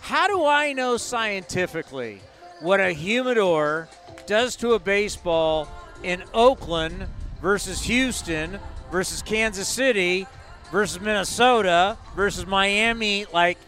How 0.00 0.26
do 0.26 0.44
I 0.44 0.72
know 0.72 0.96
scientifically 0.96 2.20
what 2.60 2.80
a 2.80 2.92
humidor 2.92 3.88
does 4.26 4.56
to 4.56 4.72
a 4.72 4.78
baseball 4.78 5.68
in 6.02 6.22
Oakland 6.34 7.06
versus 7.40 7.82
Houston 7.82 8.58
versus 8.90 9.22
Kansas 9.22 9.68
City 9.68 10.26
versus 10.70 11.00
Minnesota 11.00 11.96
versus 12.16 12.46
Miami? 12.46 13.26
Like, 13.32 13.58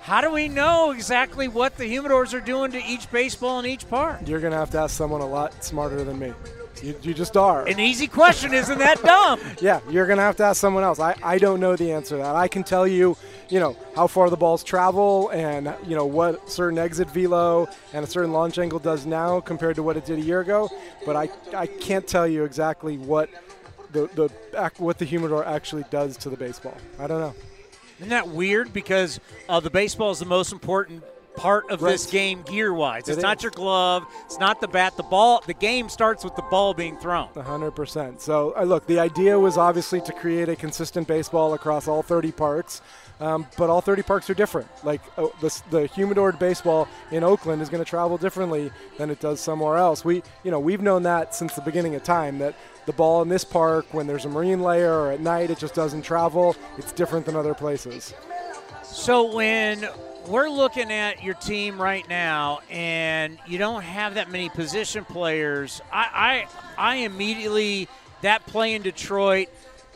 how 0.00 0.20
do 0.20 0.30
we 0.30 0.48
know 0.48 0.92
exactly 0.92 1.48
what 1.48 1.76
the 1.76 1.84
humidors 1.84 2.32
are 2.32 2.40
doing 2.40 2.72
to 2.72 2.82
each 2.82 3.10
baseball 3.10 3.58
in 3.60 3.66
each 3.66 3.88
park? 3.88 4.20
You're 4.26 4.40
going 4.40 4.52
to 4.52 4.58
have 4.58 4.70
to 4.70 4.78
ask 4.78 4.96
someone 4.96 5.20
a 5.20 5.26
lot 5.26 5.62
smarter 5.62 6.02
than 6.04 6.18
me. 6.18 6.32
You, 6.82 6.94
you 7.02 7.12
just 7.12 7.36
are. 7.36 7.66
An 7.66 7.80
easy 7.80 8.06
question, 8.06 8.54
isn't 8.54 8.78
that 8.78 9.02
dumb? 9.02 9.40
yeah, 9.60 9.80
you're 9.90 10.06
going 10.06 10.18
to 10.18 10.22
have 10.22 10.36
to 10.36 10.44
ask 10.44 10.60
someone 10.60 10.84
else. 10.84 11.00
I, 11.00 11.16
I 11.22 11.38
don't 11.38 11.60
know 11.60 11.76
the 11.76 11.92
answer 11.92 12.16
to 12.16 12.22
that. 12.22 12.36
I 12.36 12.48
can 12.48 12.62
tell 12.62 12.86
you, 12.86 13.16
you 13.48 13.60
know, 13.60 13.76
how 13.94 14.06
far 14.06 14.30
the 14.30 14.36
balls 14.36 14.62
travel 14.62 15.30
and, 15.30 15.74
you 15.86 15.96
know, 15.96 16.06
what 16.06 16.50
certain 16.50 16.78
exit 16.78 17.10
velo 17.10 17.66
and 17.92 18.04
a 18.04 18.08
certain 18.08 18.32
launch 18.32 18.58
angle 18.58 18.78
does 18.78 19.06
now 19.06 19.40
compared 19.40 19.76
to 19.76 19.82
what 19.82 19.96
it 19.96 20.04
did 20.04 20.18
a 20.18 20.22
year 20.22 20.40
ago, 20.40 20.70
but 21.06 21.16
I, 21.16 21.28
I 21.56 21.66
can't 21.66 22.06
tell 22.06 22.26
you 22.26 22.44
exactly 22.44 22.98
what 22.98 23.30
the, 23.92 24.06
the 24.14 24.70
what 24.78 24.98
the 24.98 25.04
humidor 25.04 25.44
actually 25.44 25.84
does 25.90 26.16
to 26.18 26.30
the 26.30 26.36
baseball. 26.36 26.76
I 26.98 27.06
don't 27.06 27.20
know. 27.20 27.34
Isn't 27.98 28.10
that 28.10 28.28
weird? 28.28 28.72
Because 28.72 29.18
uh, 29.48 29.60
the 29.60 29.70
baseball 29.70 30.10
is 30.10 30.18
the 30.18 30.26
most 30.26 30.52
important 30.52 31.02
part 31.38 31.70
of 31.70 31.82
right. 31.82 31.92
this 31.92 32.06
game 32.06 32.42
gear 32.42 32.72
wise. 32.72 33.08
It's 33.08 33.18
it 33.18 33.22
not 33.22 33.38
is. 33.38 33.44
your 33.44 33.52
glove. 33.52 34.04
It's 34.26 34.38
not 34.38 34.60
the 34.60 34.68
bat. 34.68 34.96
The 34.96 35.04
ball. 35.04 35.42
The 35.46 35.54
game 35.54 35.88
starts 35.88 36.24
with 36.24 36.36
the 36.36 36.42
ball 36.42 36.74
being 36.74 36.96
thrown. 36.96 37.28
100%. 37.34 38.20
So 38.20 38.54
uh, 38.56 38.64
look, 38.64 38.86
the 38.86 38.98
idea 38.98 39.38
was 39.38 39.56
obviously 39.56 40.00
to 40.02 40.12
create 40.12 40.48
a 40.48 40.56
consistent 40.56 41.08
baseball 41.08 41.54
across 41.54 41.88
all 41.88 42.02
30 42.02 42.32
parks. 42.32 42.82
Um, 43.20 43.46
but 43.56 43.68
all 43.68 43.80
30 43.80 44.02
parks 44.02 44.30
are 44.30 44.34
different. 44.34 44.68
Like 44.84 45.00
uh, 45.16 45.28
the, 45.40 45.62
the 45.70 45.86
humidor 45.86 46.32
baseball 46.32 46.88
in 47.10 47.24
Oakland 47.24 47.60
is 47.62 47.68
going 47.68 47.82
to 47.82 47.88
travel 47.88 48.16
differently 48.16 48.70
than 48.96 49.10
it 49.10 49.20
does 49.20 49.40
somewhere 49.40 49.76
else. 49.76 50.04
We, 50.04 50.22
you 50.44 50.50
know, 50.50 50.60
we've 50.60 50.82
known 50.82 51.02
that 51.02 51.34
since 51.34 51.54
the 51.54 51.62
beginning 51.62 51.94
of 51.96 52.04
time 52.04 52.38
that 52.38 52.54
the 52.86 52.92
ball 52.92 53.22
in 53.22 53.28
this 53.28 53.44
park, 53.44 53.86
when 53.92 54.06
there's 54.06 54.24
a 54.24 54.28
marine 54.28 54.62
layer 54.62 54.92
or 54.92 55.10
at 55.10 55.20
night, 55.20 55.50
it 55.50 55.58
just 55.58 55.74
doesn't 55.74 56.02
travel. 56.02 56.54
It's 56.76 56.92
different 56.92 57.26
than 57.26 57.34
other 57.34 57.54
places. 57.54 58.14
So 58.84 59.34
when 59.34 59.88
we're 60.28 60.48
looking 60.50 60.92
at 60.92 61.22
your 61.22 61.34
team 61.34 61.80
right 61.80 62.08
now, 62.08 62.60
and 62.70 63.38
you 63.46 63.58
don't 63.58 63.82
have 63.82 64.14
that 64.14 64.30
many 64.30 64.48
position 64.48 65.04
players. 65.04 65.80
I, 65.92 66.46
I, 66.78 66.92
I 66.92 66.96
immediately 66.96 67.88
that 68.22 68.46
play 68.46 68.74
in 68.74 68.82
Detroit. 68.82 69.48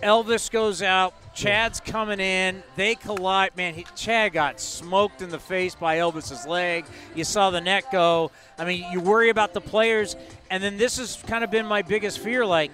Elvis 0.02 0.50
goes 0.50 0.83
out. 0.83 1.14
Chad's 1.34 1.80
coming 1.80 2.20
in. 2.20 2.62
They 2.76 2.94
collide. 2.94 3.56
Man, 3.56 3.74
he, 3.74 3.86
Chad 3.96 4.32
got 4.32 4.60
smoked 4.60 5.22
in 5.22 5.30
the 5.30 5.38
face 5.38 5.74
by 5.74 5.96
Elvis's 5.96 6.46
leg. 6.46 6.84
You 7.14 7.24
saw 7.24 7.50
the 7.50 7.60
net 7.60 7.84
go. 7.90 8.30
I 8.58 8.64
mean, 8.64 8.84
you 8.92 9.00
worry 9.00 9.30
about 9.30 9.54
the 9.54 9.60
players. 9.60 10.14
And 10.50 10.62
then 10.62 10.76
this 10.76 10.98
has 10.98 11.16
kind 11.26 11.42
of 11.42 11.50
been 11.50 11.66
my 11.66 11.82
biggest 11.82 12.18
fear. 12.18 12.44
Like, 12.44 12.70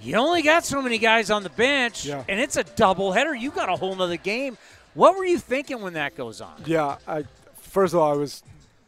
you 0.00 0.14
only 0.16 0.42
got 0.42 0.64
so 0.64 0.80
many 0.80 0.98
guys 0.98 1.30
on 1.30 1.42
the 1.42 1.50
bench, 1.50 2.06
Yeah. 2.06 2.24
and 2.28 2.40
it's 2.40 2.56
a 2.56 2.64
doubleheader. 2.64 3.38
You 3.38 3.50
got 3.50 3.68
a 3.68 3.76
whole 3.76 3.94
nother 3.94 4.16
game. 4.16 4.56
What 4.94 5.16
were 5.16 5.24
you 5.24 5.38
thinking 5.38 5.82
when 5.82 5.92
that 5.94 6.16
goes 6.16 6.40
on? 6.40 6.62
Yeah, 6.66 6.96
I 7.06 7.24
first 7.60 7.92
of 7.94 8.00
all 8.00 8.10
I 8.12 8.16
was 8.16 8.42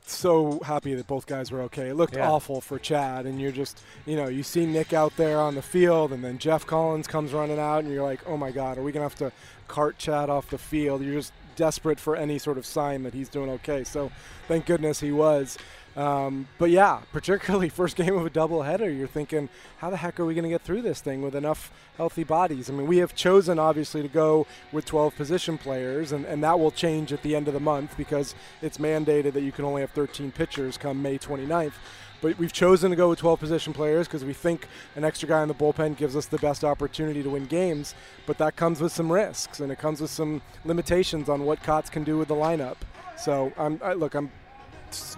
so 0.04 0.60
happy 0.64 0.94
that 0.94 1.06
both 1.06 1.26
guys 1.26 1.50
were 1.50 1.62
okay. 1.62 1.88
It 1.88 1.94
looked 1.94 2.16
Yeah. 2.16 2.28
awful 2.30 2.60
for 2.60 2.78
Chad, 2.78 3.24
and 3.26 3.40
you're 3.40 3.52
just 3.52 3.80
you 4.06 4.16
know 4.16 4.28
you 4.28 4.42
see 4.42 4.66
Nick 4.66 4.92
out 4.92 5.16
there 5.16 5.38
on 5.40 5.54
the 5.54 5.62
field, 5.62 6.12
and 6.12 6.24
then 6.24 6.38
Jeff 6.38 6.66
Collins 6.66 7.06
comes 7.06 7.32
running 7.32 7.58
out, 7.58 7.84
and 7.84 7.92
you're 7.92 8.02
like, 8.02 8.20
oh 8.26 8.36
my 8.36 8.50
God, 8.50 8.78
are 8.78 8.82
we 8.82 8.92
gonna 8.92 9.04
have 9.04 9.14
to 9.16 9.32
cart 9.68 9.98
Chad 9.98 10.28
off 10.30 10.50
the 10.50 10.58
field? 10.58 11.02
You're 11.02 11.14
just 11.14 11.32
desperate 11.54 12.00
for 12.00 12.16
any 12.16 12.38
sort 12.38 12.56
of 12.58 12.64
sign 12.66 13.02
that 13.02 13.12
he's 13.14 13.28
doing 13.28 13.50
okay. 13.50 13.84
So 13.84 14.10
thank 14.48 14.66
goodness 14.66 15.00
he 15.00 15.12
was. 15.12 15.58
Um, 15.96 16.48
but 16.58 16.70
yeah, 16.70 17.00
particularly 17.12 17.68
first 17.70 17.96
game 17.96 18.16
of 18.16 18.24
a 18.24 18.30
doubleheader, 18.30 18.96
you're 18.96 19.06
thinking, 19.06 19.48
how 19.78 19.90
the 19.90 19.96
heck 19.96 20.18
are 20.18 20.24
we 20.24 20.34
going 20.34 20.44
to 20.44 20.50
get 20.50 20.62
through 20.62 20.82
this 20.82 21.00
thing 21.00 21.22
with 21.22 21.34
enough 21.34 21.70
healthy 21.96 22.24
bodies? 22.24 22.70
I 22.70 22.72
mean, 22.72 22.86
we 22.86 22.98
have 22.98 23.14
chosen 23.14 23.58
obviously 23.58 24.02
to 24.02 24.08
go 24.08 24.46
with 24.72 24.84
12 24.84 25.14
position 25.14 25.58
players, 25.58 26.12
and, 26.12 26.24
and 26.24 26.42
that 26.42 26.58
will 26.58 26.70
change 26.70 27.12
at 27.12 27.22
the 27.22 27.36
end 27.36 27.48
of 27.48 27.54
the 27.54 27.60
month 27.60 27.96
because 27.96 28.34
it's 28.62 28.78
mandated 28.78 29.34
that 29.34 29.42
you 29.42 29.52
can 29.52 29.64
only 29.64 29.82
have 29.82 29.90
13 29.90 30.32
pitchers 30.32 30.78
come 30.78 31.02
May 31.02 31.18
29th. 31.18 31.74
But 32.22 32.38
we've 32.38 32.52
chosen 32.52 32.90
to 32.90 32.96
go 32.96 33.08
with 33.08 33.18
12 33.18 33.40
position 33.40 33.72
players 33.72 34.06
because 34.06 34.24
we 34.24 34.32
think 34.32 34.68
an 34.94 35.02
extra 35.02 35.28
guy 35.28 35.42
in 35.42 35.48
the 35.48 35.54
bullpen 35.54 35.96
gives 35.96 36.14
us 36.14 36.26
the 36.26 36.38
best 36.38 36.62
opportunity 36.62 37.20
to 37.20 37.30
win 37.30 37.46
games. 37.46 37.96
But 38.26 38.38
that 38.38 38.54
comes 38.54 38.80
with 38.80 38.92
some 38.92 39.10
risks, 39.10 39.58
and 39.58 39.72
it 39.72 39.80
comes 39.80 40.00
with 40.00 40.10
some 40.10 40.40
limitations 40.64 41.28
on 41.28 41.44
what 41.44 41.64
Cots 41.64 41.90
can 41.90 42.04
do 42.04 42.16
with 42.16 42.28
the 42.28 42.36
lineup. 42.36 42.76
So 43.18 43.52
I'm 43.58 43.80
I, 43.82 43.94
look, 43.94 44.14
I'm 44.14 44.30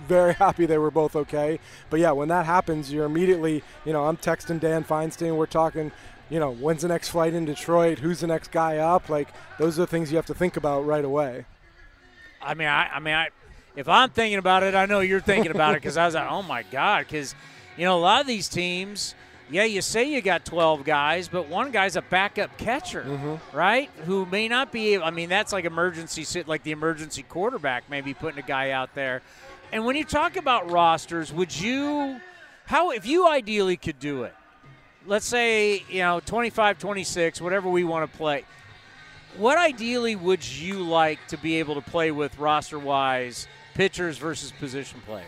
very 0.08 0.34
happy 0.44 0.66
they 0.66 0.78
were 0.78 0.90
both 0.90 1.16
okay. 1.16 1.58
But 1.90 2.00
yeah, 2.00 2.12
when 2.12 2.28
that 2.28 2.46
happens, 2.46 2.92
you're 2.92 3.04
immediately, 3.04 3.62
you 3.84 3.92
know, 3.92 4.04
I'm 4.04 4.16
texting 4.16 4.60
Dan 4.60 4.84
Feinstein. 4.84 5.36
We're 5.36 5.46
talking, 5.46 5.92
you 6.30 6.38
know, 6.38 6.52
when's 6.52 6.82
the 6.82 6.88
next 6.88 7.10
flight 7.10 7.34
in 7.34 7.44
Detroit? 7.44 7.98
Who's 7.98 8.20
the 8.20 8.26
next 8.26 8.50
guy 8.50 8.78
up? 8.78 9.08
Like 9.08 9.28
those 9.58 9.78
are 9.78 9.82
the 9.82 9.86
things 9.86 10.10
you 10.10 10.16
have 10.16 10.26
to 10.26 10.34
think 10.34 10.56
about 10.56 10.86
right 10.86 11.04
away. 11.04 11.44
I 12.42 12.54
mean, 12.54 12.68
I, 12.68 12.88
I 12.88 13.00
mean, 13.00 13.14
I, 13.14 13.28
if 13.76 13.88
I'm 13.88 14.10
thinking 14.10 14.38
about 14.38 14.62
it, 14.62 14.74
I 14.74 14.86
know 14.86 15.00
you're 15.00 15.20
thinking 15.20 15.50
about 15.50 15.74
it 15.74 15.82
because 15.82 15.96
I 15.96 16.06
was 16.06 16.14
like, 16.14 16.30
oh 16.30 16.42
my 16.42 16.62
god, 16.64 17.06
because 17.06 17.34
you 17.76 17.84
know 17.84 17.96
a 17.96 18.00
lot 18.00 18.20
of 18.20 18.26
these 18.26 18.48
teams, 18.48 19.14
yeah, 19.50 19.64
you 19.64 19.82
say 19.82 20.04
you 20.04 20.20
got 20.20 20.44
12 20.44 20.84
guys, 20.84 21.28
but 21.28 21.48
one 21.48 21.70
guy's 21.70 21.96
a 21.96 22.02
backup 22.02 22.56
catcher, 22.56 23.02
mm-hmm. 23.02 23.56
right? 23.56 23.90
Who 24.06 24.26
may 24.26 24.48
not 24.48 24.72
be. 24.72 24.98
I 24.98 25.10
mean, 25.10 25.28
that's 25.28 25.52
like 25.52 25.64
emergency 25.64 26.24
sit, 26.24 26.48
like 26.48 26.62
the 26.62 26.70
emergency 26.70 27.22
quarterback, 27.22 27.84
maybe 27.90 28.14
putting 28.14 28.38
a 28.38 28.46
guy 28.46 28.70
out 28.70 28.94
there. 28.94 29.22
And 29.72 29.84
when 29.84 29.96
you 29.96 30.04
talk 30.04 30.36
about 30.36 30.70
rosters, 30.70 31.32
would 31.32 31.58
you, 31.58 32.20
how 32.66 32.90
if 32.90 33.06
you 33.06 33.28
ideally 33.28 33.76
could 33.76 33.98
do 33.98 34.22
it? 34.24 34.34
Let's 35.06 35.26
say 35.26 35.82
you 35.88 36.00
know 36.00 36.20
25, 36.20 36.78
26, 36.78 37.40
whatever 37.40 37.68
we 37.68 37.84
want 37.84 38.10
to 38.10 38.16
play 38.16 38.44
what 39.36 39.58
ideally 39.58 40.14
would 40.14 40.46
you 40.46 40.74
like 40.74 41.18
to 41.26 41.36
be 41.36 41.56
able 41.56 41.74
to 41.74 41.80
play 41.80 42.10
with 42.10 42.38
roster 42.38 42.78
wise 42.78 43.48
pitchers 43.74 44.16
versus 44.16 44.52
position 44.52 45.00
players 45.04 45.26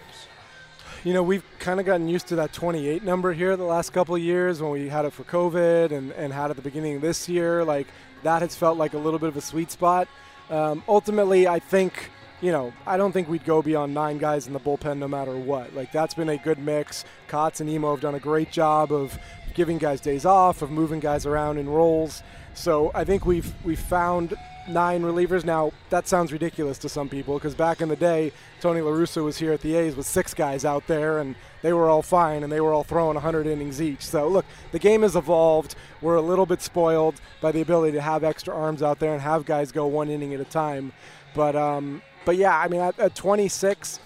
You 1.02 1.12
know, 1.12 1.22
we've 1.22 1.42
kind 1.58 1.80
of 1.80 1.86
gotten 1.86 2.08
used 2.08 2.28
to 2.28 2.36
that 2.36 2.52
28 2.52 3.02
number 3.02 3.32
here 3.32 3.56
the 3.56 3.64
last 3.64 3.92
couple 3.92 4.14
of 4.14 4.22
years 4.22 4.62
when 4.62 4.70
we 4.70 4.88
had 4.88 5.04
it 5.04 5.12
for 5.12 5.24
COVID 5.24 5.90
and, 5.90 6.12
and 6.12 6.32
had 6.32 6.46
it 6.46 6.50
at 6.50 6.56
the 6.56 6.62
beginning 6.62 6.96
of 6.96 7.02
this 7.02 7.28
year. 7.28 7.64
Like, 7.64 7.88
that 8.22 8.42
has 8.42 8.54
felt 8.54 8.78
like 8.78 8.94
a 8.94 8.98
little 8.98 9.18
bit 9.18 9.28
of 9.28 9.36
a 9.36 9.40
sweet 9.40 9.70
spot. 9.70 10.08
Um, 10.50 10.82
ultimately, 10.88 11.48
I 11.48 11.58
think, 11.58 12.10
you 12.40 12.52
know, 12.52 12.72
I 12.86 12.96
don't 12.96 13.12
think 13.12 13.28
we'd 13.28 13.44
go 13.44 13.62
beyond 13.62 13.94
nine 13.94 14.18
guys 14.18 14.46
in 14.46 14.52
the 14.52 14.60
bullpen 14.60 14.98
no 14.98 15.08
matter 15.08 15.36
what. 15.36 15.74
Like, 15.74 15.92
that's 15.92 16.14
been 16.14 16.28
a 16.28 16.36
good 16.36 16.58
mix. 16.58 17.04
Kotz 17.28 17.60
and 17.60 17.68
Emo 17.68 17.92
have 17.92 18.00
done 18.00 18.14
a 18.14 18.20
great 18.20 18.52
job 18.52 18.92
of 18.92 19.18
giving 19.54 19.78
guys 19.78 20.00
days 20.00 20.26
off, 20.26 20.60
of 20.60 20.70
moving 20.70 21.00
guys 21.00 21.24
around 21.24 21.58
in 21.58 21.68
roles. 21.68 22.22
So 22.56 22.90
I 22.94 23.04
think 23.04 23.26
we've 23.26 23.52
we've 23.64 23.78
found 23.78 24.34
nine 24.68 25.02
relievers. 25.02 25.44
Now 25.44 25.72
that 25.90 26.08
sounds 26.08 26.32
ridiculous 26.32 26.78
to 26.78 26.88
some 26.88 27.08
people 27.08 27.34
because 27.34 27.54
back 27.54 27.80
in 27.80 27.88
the 27.88 27.96
day, 27.96 28.32
Tony 28.60 28.80
La 28.80 28.90
Russa 28.90 29.22
was 29.22 29.36
here 29.36 29.52
at 29.52 29.60
the 29.60 29.76
A's 29.76 29.94
with 29.94 30.06
six 30.06 30.32
guys 30.32 30.64
out 30.64 30.86
there, 30.86 31.18
and 31.18 31.34
they 31.62 31.72
were 31.72 31.88
all 31.88 32.02
fine, 32.02 32.42
and 32.42 32.50
they 32.50 32.60
were 32.60 32.72
all 32.72 32.84
throwing 32.84 33.14
100 33.14 33.46
innings 33.46 33.80
each. 33.82 34.02
So 34.02 34.28
look, 34.28 34.46
the 34.72 34.78
game 34.78 35.02
has 35.02 35.16
evolved. 35.16 35.74
We're 36.00 36.16
a 36.16 36.22
little 36.22 36.46
bit 36.46 36.62
spoiled 36.62 37.20
by 37.40 37.52
the 37.52 37.60
ability 37.60 37.92
to 37.92 38.00
have 38.00 38.24
extra 38.24 38.54
arms 38.54 38.82
out 38.82 38.98
there 39.00 39.12
and 39.12 39.22
have 39.22 39.44
guys 39.44 39.70
go 39.70 39.86
one 39.86 40.08
inning 40.08 40.32
at 40.32 40.40
a 40.40 40.44
time. 40.44 40.92
But 41.34 41.56
um, 41.56 42.00
but 42.26 42.36
yeah, 42.36 42.58
I 42.58 42.68
mean 42.68 42.82
at, 42.82 42.98
at 42.98 43.14
26. 43.14 44.00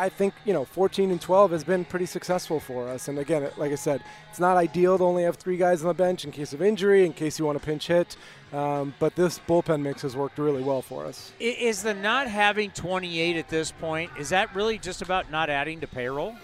I 0.00 0.08
think 0.08 0.32
you 0.44 0.52
know 0.52 0.64
14 0.64 1.10
and 1.10 1.20
12 1.20 1.50
has 1.50 1.64
been 1.64 1.84
pretty 1.84 2.06
successful 2.06 2.60
for 2.60 2.88
us. 2.88 3.08
And 3.08 3.18
again, 3.18 3.48
like 3.56 3.72
I 3.72 3.76
said, 3.76 4.00
it's 4.30 4.38
not 4.38 4.56
ideal 4.56 4.96
to 4.96 5.04
only 5.04 5.24
have 5.24 5.36
three 5.36 5.56
guys 5.56 5.82
on 5.82 5.88
the 5.88 5.94
bench 5.94 6.24
in 6.24 6.30
case 6.30 6.52
of 6.52 6.62
injury, 6.62 7.04
in 7.04 7.12
case 7.12 7.38
you 7.38 7.44
want 7.44 7.58
to 7.58 7.64
pinch 7.64 7.88
hit. 7.88 8.16
Um, 8.52 8.94
but 9.00 9.16
this 9.16 9.40
bullpen 9.40 9.82
mix 9.82 10.02
has 10.02 10.16
worked 10.16 10.38
really 10.38 10.62
well 10.62 10.82
for 10.82 11.04
us. 11.04 11.32
Is 11.40 11.82
the 11.82 11.94
not 11.94 12.28
having 12.28 12.70
28 12.70 13.36
at 13.36 13.48
this 13.48 13.72
point 13.72 14.10
is 14.18 14.28
that 14.30 14.54
really 14.54 14.78
just 14.78 15.02
about 15.02 15.30
not 15.30 15.50
adding 15.50 15.80
to 15.80 15.86
payroll 15.88 16.34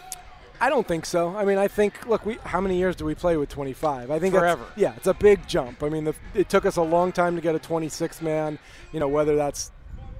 I 0.60 0.70
don't 0.70 0.86
think 0.86 1.04
so. 1.04 1.36
I 1.36 1.44
mean, 1.44 1.58
I 1.58 1.68
think 1.68 2.06
look, 2.06 2.24
we 2.24 2.38
how 2.44 2.60
many 2.60 2.78
years 2.78 2.96
do 2.96 3.04
we 3.04 3.14
play 3.14 3.36
with 3.36 3.48
25? 3.48 4.10
I 4.10 4.18
think 4.18 4.34
Forever. 4.34 4.64
yeah, 4.76 4.94
it's 4.96 5.06
a 5.06 5.14
big 5.14 5.46
jump. 5.46 5.82
I 5.82 5.88
mean, 5.88 6.04
the, 6.04 6.14
it 6.32 6.48
took 6.48 6.64
us 6.64 6.76
a 6.76 6.82
long 6.82 7.12
time 7.12 7.34
to 7.36 7.42
get 7.42 7.54
a 7.54 7.58
26 7.58 8.22
man. 8.22 8.58
You 8.92 9.00
know, 9.00 9.08
whether 9.08 9.36
that's 9.36 9.72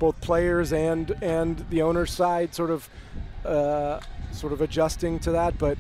both 0.04 0.20
players 0.20 0.72
and 0.72 1.10
and 1.22 1.64
the 1.70 1.80
owner's 1.82 2.12
side, 2.12 2.54
sort 2.54 2.70
of 2.70 2.88
uh, 3.46 4.00
sort 4.32 4.52
of 4.52 4.60
adjusting 4.60 5.18
to 5.20 5.30
that. 5.32 5.56
But 5.58 5.78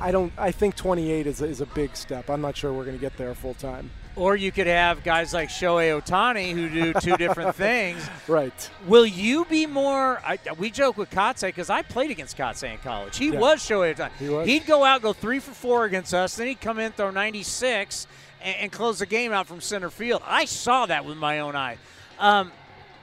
I- 0.00 0.10
don't. 0.10 0.32
I 0.36 0.50
think 0.50 0.74
28 0.74 1.26
is 1.26 1.40
a, 1.40 1.44
is 1.46 1.60
a 1.60 1.66
big 1.66 1.94
step. 1.96 2.28
I'm 2.30 2.40
not 2.40 2.56
sure 2.56 2.72
we're 2.72 2.84
going 2.84 2.96
to 2.96 3.00
get 3.00 3.16
there 3.16 3.32
full 3.34 3.54
time. 3.54 3.90
or 4.16 4.34
you 4.34 4.50
could 4.50 4.66
have 4.66 5.04
guys 5.04 5.32
like 5.32 5.48
Shohei 5.48 5.88
Ohtani 5.96 6.52
who 6.52 6.68
do 6.68 6.92
two 7.06 7.16
different 7.16 7.54
things 7.54 8.02
Right. 8.26 8.70
Will 8.88 9.06
you 9.06 9.44
be 9.44 9.64
more? 9.66 10.20
I, 10.26 10.38
we 10.58 10.70
joke 10.72 10.96
with 10.98 11.08
Kotze 11.10 11.42
because 11.46 11.70
I 11.70 11.82
played 11.82 12.10
against 12.10 12.36
Kotze 12.36 12.68
in 12.72 12.78
college. 12.78 13.16
He 13.16 13.28
Yeah. 13.30 13.38
was 13.38 13.60
Shohei 13.60 13.94
Ohtani. 13.94 14.10
He 14.18 14.28
was. 14.28 14.46
He'd 14.48 14.66
go 14.66 14.82
out, 14.84 15.02
go 15.02 15.12
three 15.12 15.38
for 15.38 15.52
four 15.52 15.84
against 15.84 16.12
us, 16.12 16.34
then 16.36 16.48
he'd 16.48 16.60
come 16.60 16.80
in, 16.80 16.90
throw 16.90 17.10
96, 17.12 18.08
and, 18.42 18.56
and 18.62 18.72
close 18.72 18.98
the 18.98 19.06
game 19.06 19.32
out 19.32 19.46
from 19.46 19.60
center 19.60 19.90
field. 19.90 20.22
I 20.26 20.44
saw 20.46 20.86
that 20.86 21.04
with 21.04 21.16
my 21.16 21.38
own 21.38 21.54
eye. 21.54 21.78
Um, 22.18 22.50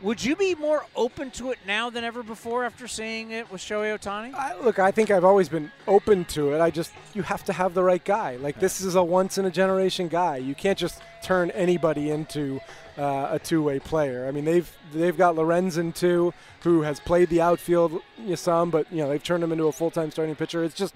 would 0.02 0.24
you 0.24 0.36
be 0.36 0.56
more 0.56 0.86
open 0.96 1.32
to 1.32 1.52
it 1.52 1.60
now 1.66 1.90
than 1.90 2.04
ever 2.04 2.22
before 2.22 2.66
after 2.66 2.88
seeing 2.88 3.32
it 3.32 3.52
with 3.52 3.62
Shohei 3.62 3.98
Ohtani? 3.98 4.34
I, 4.34 4.60
look, 4.60 4.78
I 4.80 4.92
think 4.92 5.10
I've 5.10 5.24
always 5.24 5.50
been 5.50 5.72
open 5.88 6.25
to 6.25 6.54
it. 6.54 6.62
I 6.62 6.70
just 6.70 6.92
you 7.14 7.24
have 7.24 7.44
to 7.46 7.54
have 7.54 7.74
the 7.74 7.84
right 7.84 8.04
guy. 8.04 8.36
Like 8.36 8.60
this 8.60 8.82
is 8.82 8.96
a 8.96 9.04
once 9.04 9.38
in 9.38 9.46
a 9.46 9.52
generation 9.52 10.08
guy. 10.08 10.38
You 10.38 10.56
can't 10.56 10.78
just 10.78 11.02
turn 11.24 11.50
anybody 11.52 12.12
into 12.12 12.60
uh, 12.98 13.30
a 13.32 13.40
two 13.40 13.64
way 13.64 13.80
player. 13.80 14.28
I 14.28 14.32
mean, 14.32 14.46
they've 14.46 14.70
they've 14.94 15.18
got 15.18 15.36
Lorenzen 15.36 15.94
too, 15.94 16.34
who 16.62 16.82
has 16.82 17.00
played 17.00 17.30
the 17.30 17.42
outfield 17.42 18.02
some, 18.36 18.70
but 18.70 18.92
you 18.92 18.98
know 18.98 19.10
they've 19.10 19.24
turned 19.24 19.44
him 19.44 19.52
into 19.52 19.66
a 19.66 19.72
full 19.72 19.92
time 19.92 20.12
starting 20.12 20.36
pitcher. 20.36 20.64
It's 20.64 20.75
just 20.75 20.96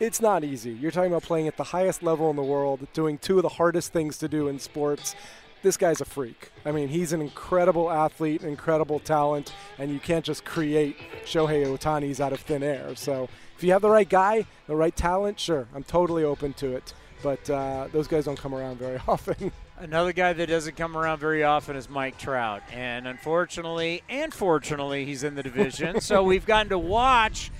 it's 0.00 0.20
not 0.20 0.42
easy. 0.42 0.72
You're 0.72 0.90
talking 0.90 1.12
about 1.12 1.22
playing 1.22 1.48
at 1.48 1.56
the 1.56 1.64
highest 1.64 2.02
level 2.02 2.28
in 2.30 2.36
the 2.36 2.42
world, 2.42 2.86
doing 2.92 3.18
two 3.18 3.38
of 3.38 3.42
the 3.42 3.48
hardest 3.48 3.92
things 3.92 4.18
to 4.18 4.28
do 4.28 4.48
in 4.48 4.58
sports. 4.58 5.14
This 5.62 5.76
guy's 5.76 6.00
a 6.00 6.04
freak. 6.04 6.50
I 6.64 6.72
mean, 6.72 6.88
he's 6.88 7.12
an 7.12 7.20
incredible 7.20 7.88
athlete, 7.88 8.42
incredible 8.42 8.98
talent, 8.98 9.54
and 9.78 9.92
you 9.92 10.00
can't 10.00 10.24
just 10.24 10.44
create 10.44 10.96
Shohei 11.24 11.64
Ohtani's 11.64 12.20
out 12.20 12.32
of 12.32 12.40
thin 12.40 12.64
air. 12.64 12.96
So 12.96 13.28
if 13.56 13.62
you 13.62 13.70
have 13.72 13.82
the 13.82 13.90
right 13.90 14.08
guy, 14.08 14.44
the 14.66 14.74
right 14.74 14.94
talent, 14.94 15.38
sure, 15.38 15.68
I'm 15.72 15.84
totally 15.84 16.24
open 16.24 16.52
to 16.54 16.74
it. 16.74 16.94
But 17.22 17.48
uh, 17.48 17.86
those 17.92 18.08
guys 18.08 18.24
don't 18.24 18.38
come 18.38 18.54
around 18.54 18.78
very 18.78 18.98
often. 19.08 19.52
Another 19.78 20.12
guy 20.12 20.32
that 20.32 20.48
doesn't 20.48 20.76
come 20.76 20.96
around 20.96 21.18
very 21.18 21.44
often 21.44 21.76
is 21.76 21.88
Mike 21.88 22.18
Trout. 22.18 22.62
And 22.72 23.06
unfortunately, 23.06 24.02
and 24.08 24.34
fortunately, 24.34 25.04
he's 25.04 25.22
in 25.22 25.36
the 25.36 25.42
division. 25.44 26.00
so 26.00 26.24
we've 26.24 26.46
gotten 26.46 26.70
to 26.70 26.78
watch. 26.78 27.52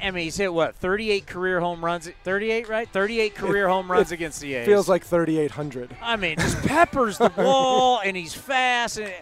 I 0.00 0.10
mean, 0.10 0.24
he's 0.24 0.36
hit 0.36 0.52
what, 0.52 0.76
38 0.76 1.26
career 1.26 1.60
home 1.60 1.84
runs? 1.84 2.08
38, 2.24 2.68
right? 2.68 2.88
38 2.88 3.34
career 3.34 3.68
home 3.68 3.90
runs 3.90 4.12
it 4.12 4.14
against 4.16 4.40
the 4.40 4.54
A's. 4.54 4.66
Feels 4.66 4.88
like 4.88 5.04
3,800. 5.04 5.96
I 6.02 6.16
mean, 6.16 6.36
just 6.36 6.60
peppers 6.62 7.18
the 7.18 7.30
ball, 7.30 8.00
and 8.04 8.16
he's 8.16 8.34
fast. 8.34 8.98
And 8.98 9.12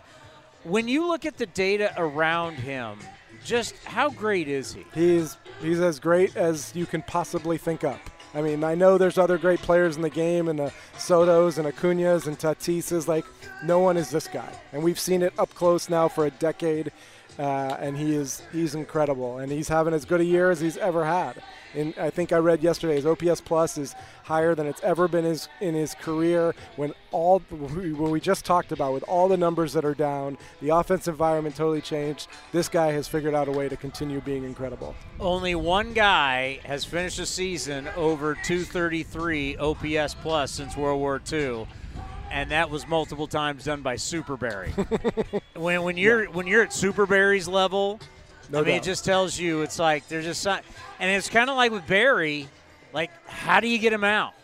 when 0.64 0.88
you 0.88 1.06
look 1.06 1.24
at 1.24 1.36
the 1.36 1.46
data 1.46 1.92
around 1.96 2.54
him, 2.54 2.98
just 3.44 3.76
how 3.84 4.10
great 4.10 4.48
is 4.48 4.72
he? 4.72 4.84
He's 4.94 5.36
he's 5.60 5.80
as 5.80 6.00
great 6.00 6.36
as 6.36 6.74
you 6.74 6.86
can 6.86 7.02
possibly 7.02 7.58
think 7.58 7.84
up. 7.84 8.00
I 8.34 8.42
mean, 8.42 8.64
I 8.64 8.74
know 8.74 8.98
there's 8.98 9.18
other 9.18 9.38
great 9.38 9.60
players 9.60 9.94
in 9.94 10.02
the 10.02 10.10
game, 10.10 10.48
and 10.48 10.58
the 10.58 10.72
Sotos 10.96 11.58
and 11.58 11.68
Acuñas 11.68 12.26
and 12.26 12.36
Tatises. 12.36 13.06
Like, 13.06 13.24
no 13.62 13.78
one 13.78 13.96
is 13.96 14.10
this 14.10 14.26
guy, 14.26 14.50
and 14.72 14.82
we've 14.82 14.98
seen 14.98 15.22
it 15.22 15.32
up 15.38 15.54
close 15.54 15.88
now 15.88 16.08
for 16.08 16.26
a 16.26 16.30
decade. 16.30 16.90
Uh, 17.38 17.76
and 17.80 17.96
he 17.96 18.14
is 18.14 18.42
he's 18.52 18.74
incredible, 18.74 19.38
and 19.38 19.50
he's 19.50 19.68
having 19.68 19.94
as 19.94 20.04
good 20.04 20.20
a 20.20 20.24
year 20.24 20.50
as 20.50 20.60
he's 20.60 20.76
ever 20.76 21.04
had. 21.04 21.42
And 21.74 21.94
I 21.98 22.10
think 22.10 22.32
I 22.32 22.36
read 22.36 22.62
yesterday 22.62 22.96
his 22.96 23.06
OPS 23.06 23.40
plus 23.40 23.76
is 23.78 23.94
higher 24.22 24.54
than 24.54 24.66
it's 24.66 24.82
ever 24.82 25.08
been 25.08 25.24
his, 25.24 25.48
in 25.60 25.74
his 25.74 25.94
career. 25.94 26.54
When 26.76 26.92
all 27.10 27.40
when 27.50 28.10
we 28.10 28.20
just 28.20 28.44
talked 28.44 28.72
about 28.72 28.92
with 28.92 29.02
all 29.04 29.28
the 29.28 29.36
numbers 29.36 29.72
that 29.72 29.84
are 29.84 29.94
down, 29.94 30.38
the 30.62 30.68
offense 30.70 31.08
environment 31.08 31.56
totally 31.56 31.80
changed. 31.80 32.28
This 32.52 32.68
guy 32.68 32.92
has 32.92 33.08
figured 33.08 33.34
out 33.34 33.48
a 33.48 33.52
way 33.52 33.68
to 33.68 33.76
continue 33.76 34.20
being 34.20 34.44
incredible. 34.44 34.94
Only 35.18 35.54
one 35.54 35.92
guy 35.92 36.60
has 36.64 36.84
finished 36.84 37.18
a 37.18 37.26
season 37.26 37.88
over 37.96 38.34
233 38.34 39.56
OPS 39.56 40.14
plus 40.14 40.52
since 40.52 40.76
World 40.76 41.00
War 41.00 41.20
II 41.32 41.66
and 42.34 42.50
that 42.50 42.68
was 42.68 42.86
multiple 42.88 43.28
times 43.28 43.64
done 43.64 43.80
by 43.80 43.94
Superberry. 43.94 44.72
when 45.54 45.82
when 45.84 45.96
you're 45.96 46.24
yeah. 46.24 46.30
when 46.30 46.48
you're 46.48 46.62
at 46.62 46.70
Superberry's 46.70 47.46
level, 47.46 48.00
no 48.50 48.58
I 48.58 48.62
mean, 48.62 48.74
doubt. 48.74 48.82
it 48.82 48.82
just 48.82 49.04
tells 49.04 49.38
you 49.38 49.62
it's 49.62 49.78
like 49.78 50.08
there's 50.08 50.24
just 50.24 50.44
and 50.46 50.62
it's 51.00 51.28
kind 51.28 51.48
of 51.48 51.56
like 51.56 51.70
with 51.70 51.86
Barry, 51.86 52.48
like 52.92 53.12
how 53.26 53.60
do 53.60 53.68
you 53.68 53.78
get 53.78 53.92
him 53.92 54.02
out? 54.02 54.34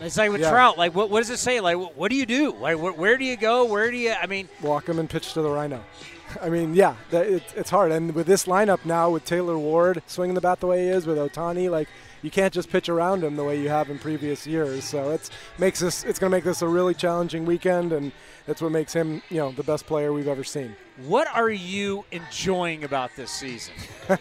It's 0.00 0.16
like 0.16 0.32
with 0.32 0.40
yeah. 0.40 0.50
Trout, 0.50 0.78
like 0.78 0.94
what, 0.94 1.10
what 1.10 1.20
does 1.20 1.28
it 1.28 1.36
say? 1.36 1.60
Like 1.60 1.76
what, 1.76 1.94
what 1.94 2.10
do 2.10 2.16
you 2.16 2.24
do? 2.24 2.52
Like 2.52 2.78
wh- 2.78 2.98
where 2.98 3.18
do 3.18 3.24
you 3.26 3.36
go? 3.36 3.66
Where 3.66 3.90
do 3.90 3.98
you? 3.98 4.12
I 4.12 4.26
mean, 4.26 4.48
walk 4.62 4.88
him 4.88 4.98
and 4.98 5.08
pitch 5.08 5.34
to 5.34 5.42
the 5.42 5.50
Rhino. 5.50 5.84
I 6.40 6.48
mean, 6.48 6.74
yeah, 6.74 6.96
that, 7.10 7.26
it, 7.26 7.42
it's 7.54 7.68
hard. 7.68 7.92
And 7.92 8.14
with 8.14 8.26
this 8.26 8.46
lineup 8.46 8.86
now, 8.86 9.10
with 9.10 9.26
Taylor 9.26 9.58
Ward 9.58 10.02
swinging 10.06 10.34
the 10.34 10.40
bat 10.40 10.60
the 10.60 10.68
way 10.68 10.84
he 10.84 10.88
is, 10.88 11.06
with 11.06 11.18
Ohtani, 11.18 11.70
like 11.70 11.88
you 12.22 12.30
can't 12.30 12.52
just 12.52 12.70
pitch 12.70 12.88
around 12.88 13.24
him 13.24 13.36
the 13.36 13.44
way 13.44 13.60
you 13.60 13.68
have 13.68 13.90
in 13.90 13.98
previous 13.98 14.46
years. 14.46 14.84
So 14.84 15.10
it's 15.10 15.30
makes 15.58 15.80
this 15.80 16.04
it's 16.04 16.18
going 16.18 16.30
to 16.30 16.36
make 16.36 16.44
this 16.44 16.62
a 16.62 16.68
really 16.68 16.94
challenging 16.94 17.44
weekend, 17.44 17.92
and 17.92 18.12
that's 18.46 18.60
what 18.60 18.72
makes 18.72 18.92
him 18.92 19.22
you 19.30 19.38
know 19.38 19.52
the 19.52 19.62
best 19.62 19.86
player 19.86 20.12
we've 20.12 20.28
ever 20.28 20.44
seen. 20.44 20.74
What 21.06 21.28
are 21.34 21.50
you 21.50 22.04
enjoying 22.12 22.84
about 22.84 23.10
this 23.16 23.30
season? 23.30 23.74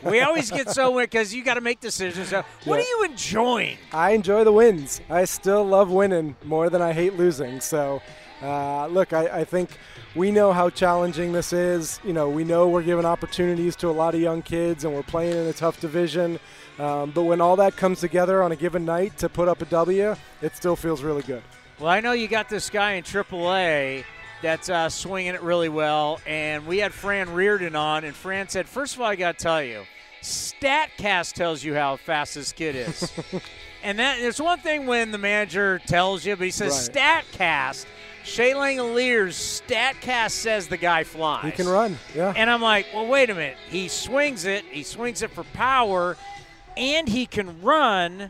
we 0.03 0.22
always 0.22 0.50
get 0.50 0.70
so 0.70 0.98
because 1.00 1.34
you 1.34 1.44
got 1.44 1.56
to 1.56 1.62
make 1.62 1.79
decisions. 1.79 2.32
What 2.32 2.46
yeah. 2.65 2.74
are 2.75 2.79
you 2.79 3.03
enjoying? 3.03 3.77
I 3.91 4.12
enjoy 4.12 4.44
the 4.44 4.53
wins. 4.53 5.01
I 5.10 5.25
still 5.25 5.65
love 5.65 5.91
winning 5.91 6.36
more 6.44 6.70
than 6.70 6.82
I 6.82 6.94
hate 6.94 7.15
losing. 7.15 7.60
So. 7.60 8.01
Uh, 8.41 8.88
look, 8.88 9.12
I, 9.12 9.41
I, 9.41 9.43
think 9.43 9.69
we 10.15 10.31
know 10.31 10.53
how 10.53 10.69
challenging 10.69 11.34
this 11.34 11.51
is. 11.51 12.00
You 12.05 12.13
know, 12.13 12.29
we 12.29 12.46
know 12.46 12.69
we're 12.69 12.84
giving 12.84 13.03
opportunities 13.03 13.75
to 13.77 13.89
a 13.89 13.91
lot 13.91 14.15
of 14.15 14.22
young 14.22 14.41
kids, 14.41 14.86
and 14.86 14.93
we're 14.93 15.03
playing 15.03 15.36
in 15.36 15.48
a 15.48 15.53
tough 15.53 15.81
division. 15.81 16.39
Um, 16.79 17.12
but 17.12 17.24
when 17.24 17.41
all 17.41 17.58
that 17.58 17.75
comes 17.75 18.00
together 18.00 18.41
on 18.41 18.53
a 18.53 18.55
given 18.55 18.86
night 18.86 19.17
to 19.17 19.27
put 19.27 19.50
up 19.50 19.62
a 19.62 19.65
W, 19.65 20.15
it 20.41 20.55
still 20.55 20.77
feels 20.77 21.03
really 21.03 21.24
good. 21.24 21.43
Well, 21.79 21.89
I 21.89 22.00
know 22.00 22.13
you 22.13 22.29
got 22.29 22.48
this 22.48 22.69
guy 22.69 22.93
in 22.93 23.03
AAA 23.03 24.05
that's 24.41 24.69
uh, 24.69 24.88
swinging 24.88 25.36
it 25.36 25.41
really 25.41 25.69
well, 25.69 26.22
and 26.25 26.65
we 26.65 26.77
had 26.77 26.93
Fran 26.93 27.34
Riordan 27.34 27.75
on, 27.75 28.05
and 28.05 28.15
Fran 28.15 28.48
said, 28.48 28.69
first 28.69 28.96
of 28.96 29.01
all, 29.01 29.08
I 29.08 29.17
got 29.17 29.38
to 29.38 29.43
tell 29.43 29.62
you, 29.62 29.84
StatCast 30.22 31.34
tells 31.34 31.63
you 31.63 31.74
how 31.75 31.98
fast 31.98 32.36
this 32.36 32.51
kid 32.51 32.75
is. 32.75 33.12
and 33.84 34.00
that 34.00 34.19
there's 34.19 34.41
one 34.41 34.60
thing 34.60 34.86
when 34.86 35.12
the 35.12 35.17
manager 35.17 35.79
tells 35.86 36.25
you, 36.25 36.36
but 36.36 36.46
he 36.46 36.51
says 36.51 36.89
right. 36.93 37.25
StatCast. 37.25 37.86
Shea 38.30 38.54
Langeliers 38.54 39.64
StatCast 39.68 40.32
says 40.32 40.68
the 40.68 40.78
guy 40.78 41.04
flies. 41.04 41.46
He 41.46 41.52
can 41.52 41.68
run, 41.68 41.98
yeah. 42.16 42.32
And 42.36 42.48
I'm 42.48 42.62
like, 42.62 42.86
well, 42.94 43.08
wait 43.08 43.32
a 43.32 43.34
minute. 43.34 43.58
He 43.70 43.88
swings 43.88 44.46
it. 44.46 44.64
He 44.66 44.84
swings 44.84 45.24
it 45.24 45.32
for 45.32 45.44
power 45.46 46.16
and 46.78 47.10
he 47.10 47.26
can 47.26 47.60
run. 47.64 48.30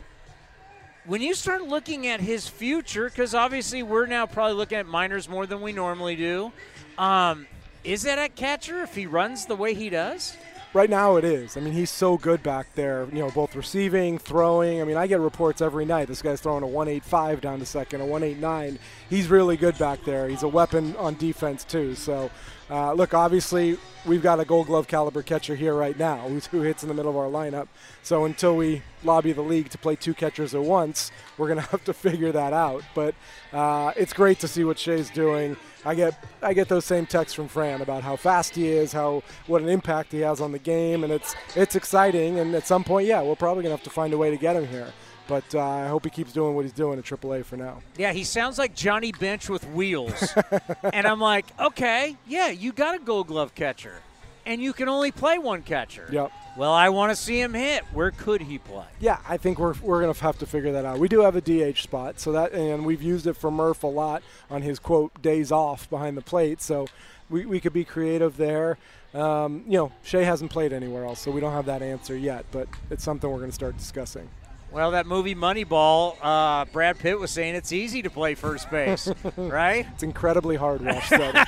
When 1.04 1.20
you 1.20 1.34
start 1.34 1.64
looking 1.64 2.06
at 2.06 2.20
his 2.20 2.48
future, 2.48 3.10
because 3.10 3.34
obviously 3.34 3.82
we're 3.82 4.06
now 4.06 4.24
probably 4.24 4.54
looking 4.54 4.78
at 4.78 4.86
minors 4.86 5.28
more 5.28 5.44
than 5.44 5.60
we 5.60 5.72
normally 5.72 6.16
do, 6.16 6.50
um, 6.96 7.46
is 7.84 8.02
that 8.02 8.18
at 8.18 8.34
catcher 8.34 8.82
if 8.82 8.94
he 8.94 9.04
runs 9.04 9.44
the 9.44 9.56
way 9.56 9.74
he 9.74 9.90
does? 9.90 10.34
Right 10.72 10.88
now 10.88 11.16
it 11.16 11.24
is. 11.24 11.56
I 11.56 11.60
mean, 11.60 11.72
he's 11.72 11.90
so 11.90 12.16
good 12.16 12.44
back 12.44 12.76
there, 12.76 13.08
you 13.12 13.18
know, 13.18 13.30
both 13.32 13.56
receiving, 13.56 14.18
throwing. 14.18 14.80
I 14.80 14.84
mean, 14.84 14.96
I 14.96 15.08
get 15.08 15.18
reports 15.18 15.60
every 15.60 15.84
night. 15.84 16.06
This 16.06 16.22
guy's 16.22 16.40
throwing 16.40 16.62
a 16.62 16.66
185 16.68 17.40
down 17.40 17.58
to 17.58 17.66
second, 17.66 18.02
a 18.02 18.06
189. 18.06 18.78
He's 19.08 19.26
really 19.26 19.56
good 19.56 19.76
back 19.78 20.04
there. 20.04 20.28
He's 20.28 20.44
a 20.44 20.48
weapon 20.48 20.94
on 20.94 21.16
defense, 21.16 21.64
too. 21.64 21.96
So, 21.96 22.30
uh, 22.70 22.92
look, 22.92 23.14
obviously, 23.14 23.76
we've 24.06 24.22
got 24.22 24.38
a 24.38 24.44
gold 24.44 24.68
glove 24.68 24.86
caliber 24.86 25.22
catcher 25.22 25.56
here 25.56 25.74
right 25.74 25.98
now 25.98 26.28
who 26.28 26.60
hits 26.62 26.82
in 26.82 26.88
the 26.88 26.94
middle 26.94 27.10
of 27.10 27.16
our 27.16 27.26
lineup. 27.26 27.66
So 28.02 28.24
until 28.24 28.56
we 28.56 28.82
lobby 29.02 29.32
the 29.32 29.42
league 29.42 29.70
to 29.70 29.78
play 29.78 29.96
two 29.96 30.14
catchers 30.14 30.54
at 30.54 30.62
once, 30.62 31.10
we're 31.36 31.48
going 31.48 31.60
to 31.62 31.66
have 31.70 31.84
to 31.84 31.92
figure 31.92 32.30
that 32.32 32.52
out. 32.52 32.84
But 32.94 33.14
uh, 33.52 33.92
it's 33.96 34.12
great 34.12 34.38
to 34.40 34.48
see 34.48 34.62
what 34.64 34.78
Shea's 34.78 35.10
doing. 35.10 35.56
I 35.84 35.94
get 35.94 36.22
I 36.42 36.52
get 36.52 36.68
those 36.68 36.84
same 36.84 37.06
texts 37.06 37.34
from 37.34 37.48
Fran 37.48 37.80
about 37.80 38.02
how 38.02 38.14
fast 38.14 38.54
he 38.54 38.68
is, 38.68 38.92
how 38.92 39.22
what 39.46 39.62
an 39.62 39.68
impact 39.68 40.12
he 40.12 40.20
has 40.20 40.40
on 40.40 40.52
the 40.52 40.58
game, 40.58 41.04
and 41.04 41.12
it's 41.12 41.34
it's 41.56 41.74
exciting. 41.74 42.38
And 42.38 42.54
at 42.54 42.66
some 42.66 42.84
point, 42.84 43.06
yeah, 43.06 43.22
we're 43.22 43.34
probably 43.34 43.62
going 43.62 43.72
to 43.72 43.76
have 43.78 43.84
to 43.84 43.90
find 43.90 44.12
a 44.12 44.18
way 44.18 44.30
to 44.30 44.36
get 44.36 44.56
him 44.56 44.66
here. 44.66 44.92
But 45.30 45.54
uh, 45.54 45.64
I 45.64 45.86
hope 45.86 46.02
he 46.02 46.10
keeps 46.10 46.32
doing 46.32 46.56
what 46.56 46.64
he's 46.64 46.72
doing 46.72 46.98
at 46.98 47.04
AAA 47.04 47.44
for 47.44 47.56
now. 47.56 47.82
Yeah, 47.96 48.12
he 48.12 48.24
sounds 48.24 48.58
like 48.58 48.74
Johnny 48.74 49.12
Bench 49.12 49.48
with 49.48 49.64
wheels. 49.68 50.34
and 50.92 51.06
I'm 51.06 51.20
like, 51.20 51.46
okay, 51.60 52.16
yeah, 52.26 52.48
you 52.48 52.72
got 52.72 52.96
a 52.96 52.98
gold 52.98 53.28
glove 53.28 53.54
catcher. 53.54 54.02
And 54.44 54.60
you 54.60 54.72
can 54.72 54.88
only 54.88 55.12
play 55.12 55.38
one 55.38 55.62
catcher. 55.62 56.08
Yep. 56.10 56.32
Well, 56.56 56.72
I 56.72 56.88
want 56.88 57.12
to 57.12 57.16
see 57.16 57.40
him 57.40 57.54
hit. 57.54 57.84
Where 57.92 58.10
could 58.10 58.40
he 58.40 58.58
play? 58.58 58.86
Yeah, 58.98 59.20
I 59.28 59.36
think 59.36 59.60
we're, 59.60 59.74
we're 59.74 60.00
going 60.00 60.12
to 60.12 60.20
have 60.20 60.36
to 60.40 60.46
figure 60.46 60.72
that 60.72 60.84
out. 60.84 60.98
We 60.98 61.06
do 61.06 61.20
have 61.20 61.36
a 61.36 61.40
DH 61.40 61.78
spot, 61.78 62.18
so 62.18 62.32
that 62.32 62.50
and 62.52 62.84
we've 62.84 63.02
used 63.02 63.28
it 63.28 63.34
for 63.34 63.52
Murph 63.52 63.84
a 63.84 63.86
lot 63.86 64.24
on 64.50 64.62
his 64.62 64.80
quote 64.80 65.22
days 65.22 65.52
off 65.52 65.88
behind 65.88 66.16
the 66.16 66.22
plate. 66.22 66.60
So 66.60 66.88
we, 67.28 67.46
we 67.46 67.60
could 67.60 67.72
be 67.72 67.84
creative 67.84 68.36
there. 68.36 68.78
Um, 69.14 69.62
you 69.68 69.78
know, 69.78 69.92
Shea 70.02 70.24
hasn't 70.24 70.50
played 70.50 70.72
anywhere 70.72 71.04
else, 71.04 71.20
so 71.20 71.30
we 71.30 71.40
don't 71.40 71.52
have 71.52 71.66
that 71.66 71.82
answer 71.82 72.16
yet, 72.16 72.46
but 72.50 72.66
it's 72.90 73.04
something 73.04 73.30
we're 73.30 73.38
going 73.38 73.50
to 73.50 73.54
start 73.54 73.76
discussing. 73.76 74.28
Well, 74.72 74.92
that 74.92 75.06
movie 75.06 75.34
Moneyball, 75.34 76.16
uh, 76.22 76.64
Brad 76.66 76.98
Pitt 76.98 77.18
was 77.18 77.32
saying 77.32 77.56
it's 77.56 77.72
easy 77.72 78.02
to 78.02 78.10
play 78.10 78.36
first 78.36 78.70
base, 78.70 79.12
right? 79.36 79.84
It's 79.94 80.04
incredibly 80.04 80.54
hard, 80.54 80.80
Wash 80.80 81.08
said. 81.08 81.34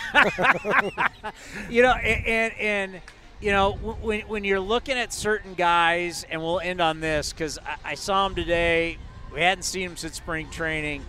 you 1.71 1.83
know, 1.83 1.93
and, 1.93 2.53
and 2.59 3.01
you 3.41 3.53
know 3.53 3.75
when, 3.75 4.23
when 4.23 4.43
you're 4.43 4.59
looking 4.59 4.99
at 4.99 5.13
certain 5.13 5.55
guys, 5.55 6.27
and 6.29 6.41
we'll 6.41 6.59
end 6.59 6.81
on 6.81 6.99
this 6.99 7.33
because 7.33 7.61
I, 7.61 7.93
I 7.93 7.95
saw 7.95 8.27
him 8.27 8.35
today. 8.35 8.99
We 9.33 9.41
hadn't 9.41 9.63
seen 9.63 9.91
him 9.91 9.97
since 9.97 10.17
spring 10.17 10.51
training. 10.51 11.05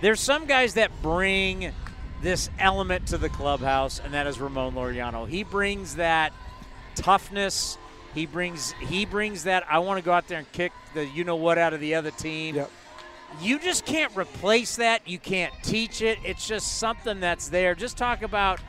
There's 0.00 0.20
some 0.20 0.46
guys 0.46 0.74
that 0.74 0.90
bring 1.02 1.72
this 2.22 2.48
element 2.58 3.08
to 3.08 3.18
the 3.18 3.28
clubhouse, 3.28 4.00
and 4.00 4.14
that 4.14 4.26
is 4.26 4.40
Ramon 4.40 4.74
Laureano. 4.74 5.28
He 5.28 5.44
brings 5.44 5.96
that 5.96 6.32
toughness 6.94 7.76
he 8.14 8.26
brings 8.26 8.72
he 8.72 9.04
brings 9.04 9.44
that 9.44 9.64
I 9.68 9.80
want 9.80 9.98
to 9.98 10.04
go 10.04 10.12
out 10.12 10.28
there 10.28 10.38
and 10.38 10.50
kick 10.52 10.72
the 10.94 11.06
you 11.06 11.24
know 11.24 11.36
what 11.36 11.58
out 11.58 11.72
of 11.72 11.80
the 11.80 11.94
other 11.94 12.10
team. 12.10 12.56
Yep. 12.56 12.70
You 13.40 13.58
just 13.58 13.84
can't 13.84 14.16
replace 14.16 14.76
that. 14.76 15.08
You 15.08 15.18
can't 15.18 15.52
teach 15.62 16.02
it. 16.02 16.18
It's 16.24 16.46
just 16.46 16.78
something 16.78 17.18
that's 17.18 17.48
there. 17.48 17.74
Just 17.74 17.96
talk 17.96 18.22
about 18.22 18.60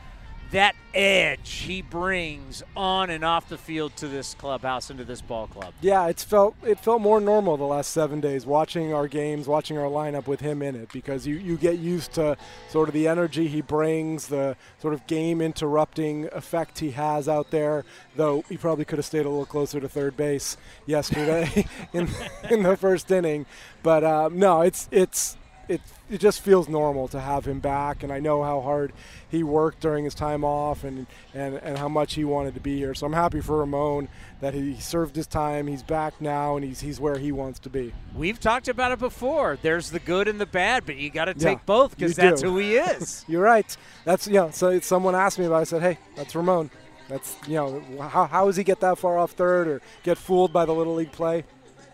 that 0.56 0.74
edge 0.94 1.52
he 1.52 1.82
brings 1.82 2.64
on 2.78 3.10
and 3.10 3.26
off 3.26 3.50
the 3.50 3.58
field 3.58 3.94
to 3.98 4.08
this 4.08 4.34
clubhouse 4.36 4.90
and 4.90 4.98
to 4.98 5.04
this 5.04 5.20
ball 5.20 5.48
club. 5.48 5.74
Yeah, 5.82 6.08
it's 6.08 6.24
felt 6.24 6.56
it 6.64 6.80
felt 6.80 7.02
more 7.02 7.20
normal 7.20 7.58
the 7.58 7.66
last 7.66 7.92
seven 7.92 8.22
days 8.22 8.46
watching 8.46 8.94
our 8.94 9.10
games, 9.10 9.50
watching 9.50 9.78
our 9.78 9.90
lineup 9.90 10.28
with 10.28 10.40
him 10.40 10.62
in 10.62 10.76
it 10.76 10.94
because 10.94 11.28
you, 11.28 11.36
you 11.36 11.58
get 11.58 11.78
used 11.80 12.14
to 12.14 12.38
sort 12.70 12.88
of 12.88 12.94
the 12.94 13.06
energy 13.06 13.50
he 13.50 13.60
brings, 13.60 14.28
the 14.28 14.56
sort 14.80 14.94
of 14.94 15.06
game 15.08 15.42
interrupting 15.42 16.30
effect 16.32 16.80
he 16.80 16.92
has 16.92 17.28
out 17.28 17.52
there. 17.52 17.84
Though 18.16 18.46
he 18.48 18.56
probably 18.56 18.86
could 18.86 18.98
have 18.98 19.06
stayed 19.06 19.26
a 19.26 19.30
little 19.30 19.46
closer 19.46 19.82
to 19.82 19.90
third 19.90 20.16
base 20.16 20.56
yesterday 20.86 21.68
in 21.94 22.08
in 22.50 22.64
the 22.64 22.78
first 22.78 23.12
inning, 23.12 23.46
but 23.84 24.06
um, 24.06 24.40
no, 24.40 24.62
it's 24.62 24.88
it's 24.90 25.36
it 25.68 25.82
it 26.10 26.20
just 26.20 26.42
feels 26.42 26.70
normal 26.70 27.08
to 27.10 27.20
have 27.20 27.46
him 27.46 27.60
back, 27.60 28.04
and 28.04 28.12
I 28.12 28.20
know 28.20 28.44
how 28.44 28.62
hard 28.62 28.94
he 29.30 29.44
worked 29.44 29.82
during 29.82 30.06
his 30.06 30.14
time 30.14 30.44
off, 30.44 30.84
and 30.84 31.08
and 31.34 31.56
and 31.56 31.78
how 31.78 31.88
much 31.88 32.14
he 32.14 32.24
wanted 32.24 32.54
to 32.56 32.60
be 32.60 32.78
here. 32.78 32.94
So 32.94 33.06
I'm 33.06 33.14
happy 33.14 33.42
for 33.42 33.58
Ramon 33.58 34.08
that 34.42 34.54
he 34.54 34.80
served 34.80 35.16
his 35.16 35.28
time. 35.28 35.68
He's 35.68 35.84
back 35.84 36.20
now, 36.22 36.56
and 36.56 36.66
he's 36.66 36.82
he's 36.82 37.00
where 37.00 37.18
he 37.18 37.32
wants 37.32 37.60
to 37.60 37.70
be. 37.70 37.94
We've 38.16 38.40
talked 38.40 38.68
about 38.68 38.92
it 38.92 39.00
before. 39.00 39.58
There's 39.62 39.90
the 39.92 40.00
good 40.00 40.28
and 40.28 40.40
the 40.40 40.46
bad, 40.46 40.86
but 40.86 40.98
you 40.98 41.10
got 41.10 41.26
to 41.26 41.34
take 41.34 41.60
yeah, 41.60 41.64
both 41.66 41.98
because 41.98 42.16
that's 42.16 42.42
do. 42.42 42.52
who 42.52 42.58
he 42.60 42.76
is. 42.76 43.26
You're 43.28 43.44
right. 43.44 43.76
That's 44.04 44.28
you 44.28 44.34
know. 44.34 44.52
So 44.52 44.80
someone 44.80 45.16
asked 45.16 45.40
me 45.40 45.46
about. 45.46 45.58
it. 45.58 45.62
I 45.62 45.64
said, 45.66 45.82
hey, 45.82 45.98
that's 46.16 46.36
Ramon. 46.36 46.70
That's 47.08 47.36
you 47.48 47.56
know 47.56 47.84
how 48.00 48.26
how 48.26 48.46
does 48.46 48.56
he 48.56 48.64
get 48.64 48.80
that 48.80 48.98
far 48.98 49.18
off 49.18 49.32
third 49.32 49.68
or 49.68 49.82
get 50.04 50.18
fooled 50.18 50.52
by 50.52 50.66
the 50.66 50.74
little 50.74 50.96
league 50.96 51.12
play? 51.12 51.44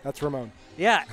That's 0.02 0.22
Ramon. 0.22 0.52
Yeah, 0.76 1.04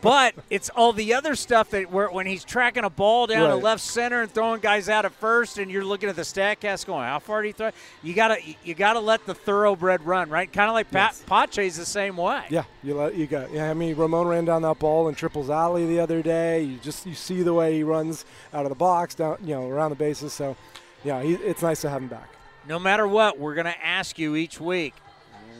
but 0.00 0.34
it's 0.50 0.70
all 0.70 0.92
the 0.92 1.14
other 1.14 1.34
stuff 1.34 1.70
that 1.70 1.90
where, 1.90 2.08
when 2.10 2.26
he's 2.26 2.44
tracking 2.44 2.84
a 2.84 2.90
ball 2.90 3.26
down 3.26 3.42
right. 3.42 3.48
to 3.48 3.56
left 3.56 3.82
center 3.82 4.22
and 4.22 4.30
throwing 4.30 4.60
guys 4.60 4.88
out 4.88 5.04
at 5.04 5.12
first, 5.12 5.58
and 5.58 5.70
you're 5.70 5.84
looking 5.84 6.08
at 6.08 6.16
the 6.16 6.22
Statcast 6.22 6.86
going, 6.86 7.04
"How 7.04 7.18
far 7.18 7.42
did 7.42 7.48
he 7.48 7.52
throw?" 7.52 7.70
You 8.02 8.14
gotta 8.14 8.38
you 8.64 8.74
gotta 8.74 9.00
let 9.00 9.26
the 9.26 9.34
thoroughbred 9.34 10.02
run, 10.02 10.30
right? 10.30 10.52
Kind 10.52 10.68
of 10.68 10.74
like 10.74 10.86
yes. 10.92 11.22
Pat 11.26 11.50
Pache's 11.50 11.76
the 11.76 11.86
same 11.86 12.16
way. 12.16 12.44
Yeah, 12.50 12.64
you 12.82 12.94
let 12.94 13.14
you 13.14 13.26
got. 13.26 13.52
Yeah, 13.52 13.70
I 13.70 13.74
mean 13.74 13.96
Ramon 13.96 14.28
ran 14.28 14.44
down 14.44 14.62
that 14.62 14.78
ball 14.78 15.08
in 15.08 15.14
Triples 15.14 15.50
Alley 15.50 15.86
the 15.86 16.00
other 16.00 16.22
day. 16.22 16.62
You 16.62 16.78
just 16.78 17.06
you 17.06 17.14
see 17.14 17.42
the 17.42 17.54
way 17.54 17.74
he 17.74 17.82
runs 17.82 18.24
out 18.52 18.64
of 18.64 18.70
the 18.70 18.76
box 18.76 19.14
down, 19.14 19.38
you 19.42 19.54
know, 19.54 19.68
around 19.68 19.90
the 19.90 19.96
bases. 19.96 20.32
So, 20.32 20.56
yeah, 21.04 21.22
he, 21.22 21.34
it's 21.34 21.62
nice 21.62 21.80
to 21.82 21.90
have 21.90 22.02
him 22.02 22.08
back. 22.08 22.28
no 22.68 22.78
matter 22.78 23.08
what, 23.08 23.38
we're 23.38 23.54
going 23.54 23.66
to 23.66 23.84
ask 23.84 24.18
you 24.18 24.36
each 24.36 24.60
week. 24.60 24.94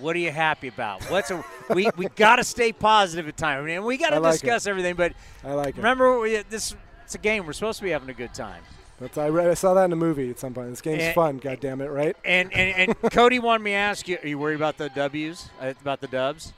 What 0.00 0.14
are 0.16 0.18
you 0.20 0.30
happy 0.30 0.68
about? 0.68 1.02
What's 1.04 1.30
a 1.30 1.44
we 1.74 1.90
we 1.96 2.06
got 2.16 2.36
to 2.36 2.44
stay 2.44 2.72
positive 2.72 3.28
at 3.28 3.36
time. 3.36 3.62
I 3.62 3.66
mean, 3.66 3.84
we 3.84 3.96
got 3.96 4.10
to 4.10 4.20
like 4.20 4.32
discuss 4.32 4.66
everything, 4.66 4.94
but 4.94 5.12
I 5.44 5.52
like 5.52 5.68
it. 5.70 5.76
remember 5.78 6.18
we, 6.20 6.36
this 6.48 6.74
it's 7.04 7.14
a 7.14 7.18
game. 7.18 7.46
We're 7.46 7.52
supposed 7.52 7.78
to 7.78 7.84
be 7.84 7.90
having 7.90 8.08
a 8.10 8.14
good 8.14 8.34
time. 8.34 8.62
That's, 9.00 9.16
I, 9.16 9.28
read, 9.28 9.48
I 9.48 9.54
saw 9.54 9.74
that 9.74 9.84
in 9.84 9.92
a 9.92 9.96
movie 9.96 10.28
at 10.28 10.40
some 10.40 10.52
point. 10.54 10.70
This 10.70 10.80
game's 10.80 11.02
And- 11.04 11.14
fun. 11.14 11.38
God 11.38 11.60
damn 11.60 11.80
it, 11.80 11.86
right? 11.86 12.16
And 12.24 12.52
and, 12.52 12.90
and 13.00 13.00
Cody 13.12 13.38
wanted 13.38 13.62
me 13.64 13.70
to 13.70 13.76
ask 13.76 14.08
you: 14.08 14.18
Are 14.22 14.26
you 14.28 14.38
worried 14.38 14.56
about 14.56 14.76
the 14.76 14.88
W's? 14.90 15.50
Uh, 15.60 15.72
About 15.80 16.00
the 16.00 16.08
Dubs? 16.08 16.52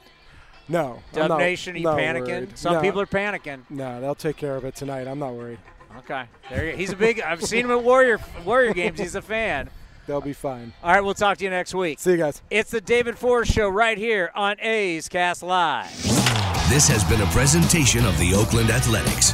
No. 0.68 1.03
Dub 1.12 1.29
not- 1.31 1.38
Nation? 1.38 1.74
Are 1.76 1.79
you 1.79 1.87
panicking? 1.87 2.26
worried. 2.29 2.59
Some 2.59 2.74
No. 2.74 2.81
people 2.81 3.00
are 3.00 3.07
panicking. 3.07 3.61
No, 3.70 4.00
they'll 4.00 4.14
take 4.14 4.37
care 4.37 4.57
of 4.57 4.64
it 4.64 4.74
tonight. 4.76 5.07
I'm 5.09 5.18
not 5.18 5.33
worried. 5.35 5.59
Okay, 5.98 6.24
there 6.48 6.70
you. 6.70 6.76
He's 6.76 6.92
a 6.92 6.96
big. 6.96 7.20
I've 7.20 7.42
seen 7.42 7.64
him 7.64 7.72
at 7.72 7.83
Warrior 7.83 8.20
Warrior 8.44 8.72
games. 8.72 8.98
He's 9.00 9.16
a 9.16 9.22
fan. 9.22 9.68
They'll 10.06 10.20
be 10.20 10.32
fine. 10.32 10.72
All 10.82 10.92
right, 10.92 11.02
we'll 11.02 11.14
talk 11.14 11.38
to 11.38 11.44
you 11.44 11.50
next 11.50 11.74
week. 11.74 11.98
See 11.98 12.12
you 12.12 12.16
guys. 12.16 12.42
It's 12.50 12.70
the 12.70 12.80
David 12.80 13.16
Forst 13.16 13.52
Show 13.52 13.68
right 13.68 13.96
here 13.96 14.30
on 14.34 14.56
A's 14.60 15.08
Cast 15.08 15.42
Live. 15.42 15.90
This 16.68 16.86
has 16.88 17.04
been 17.04 17.20
a 17.20 17.26
presentation 17.26 18.04
of 18.04 18.16
the 18.18 18.34
Oakland 18.34 18.70
Athletics. 18.70 19.32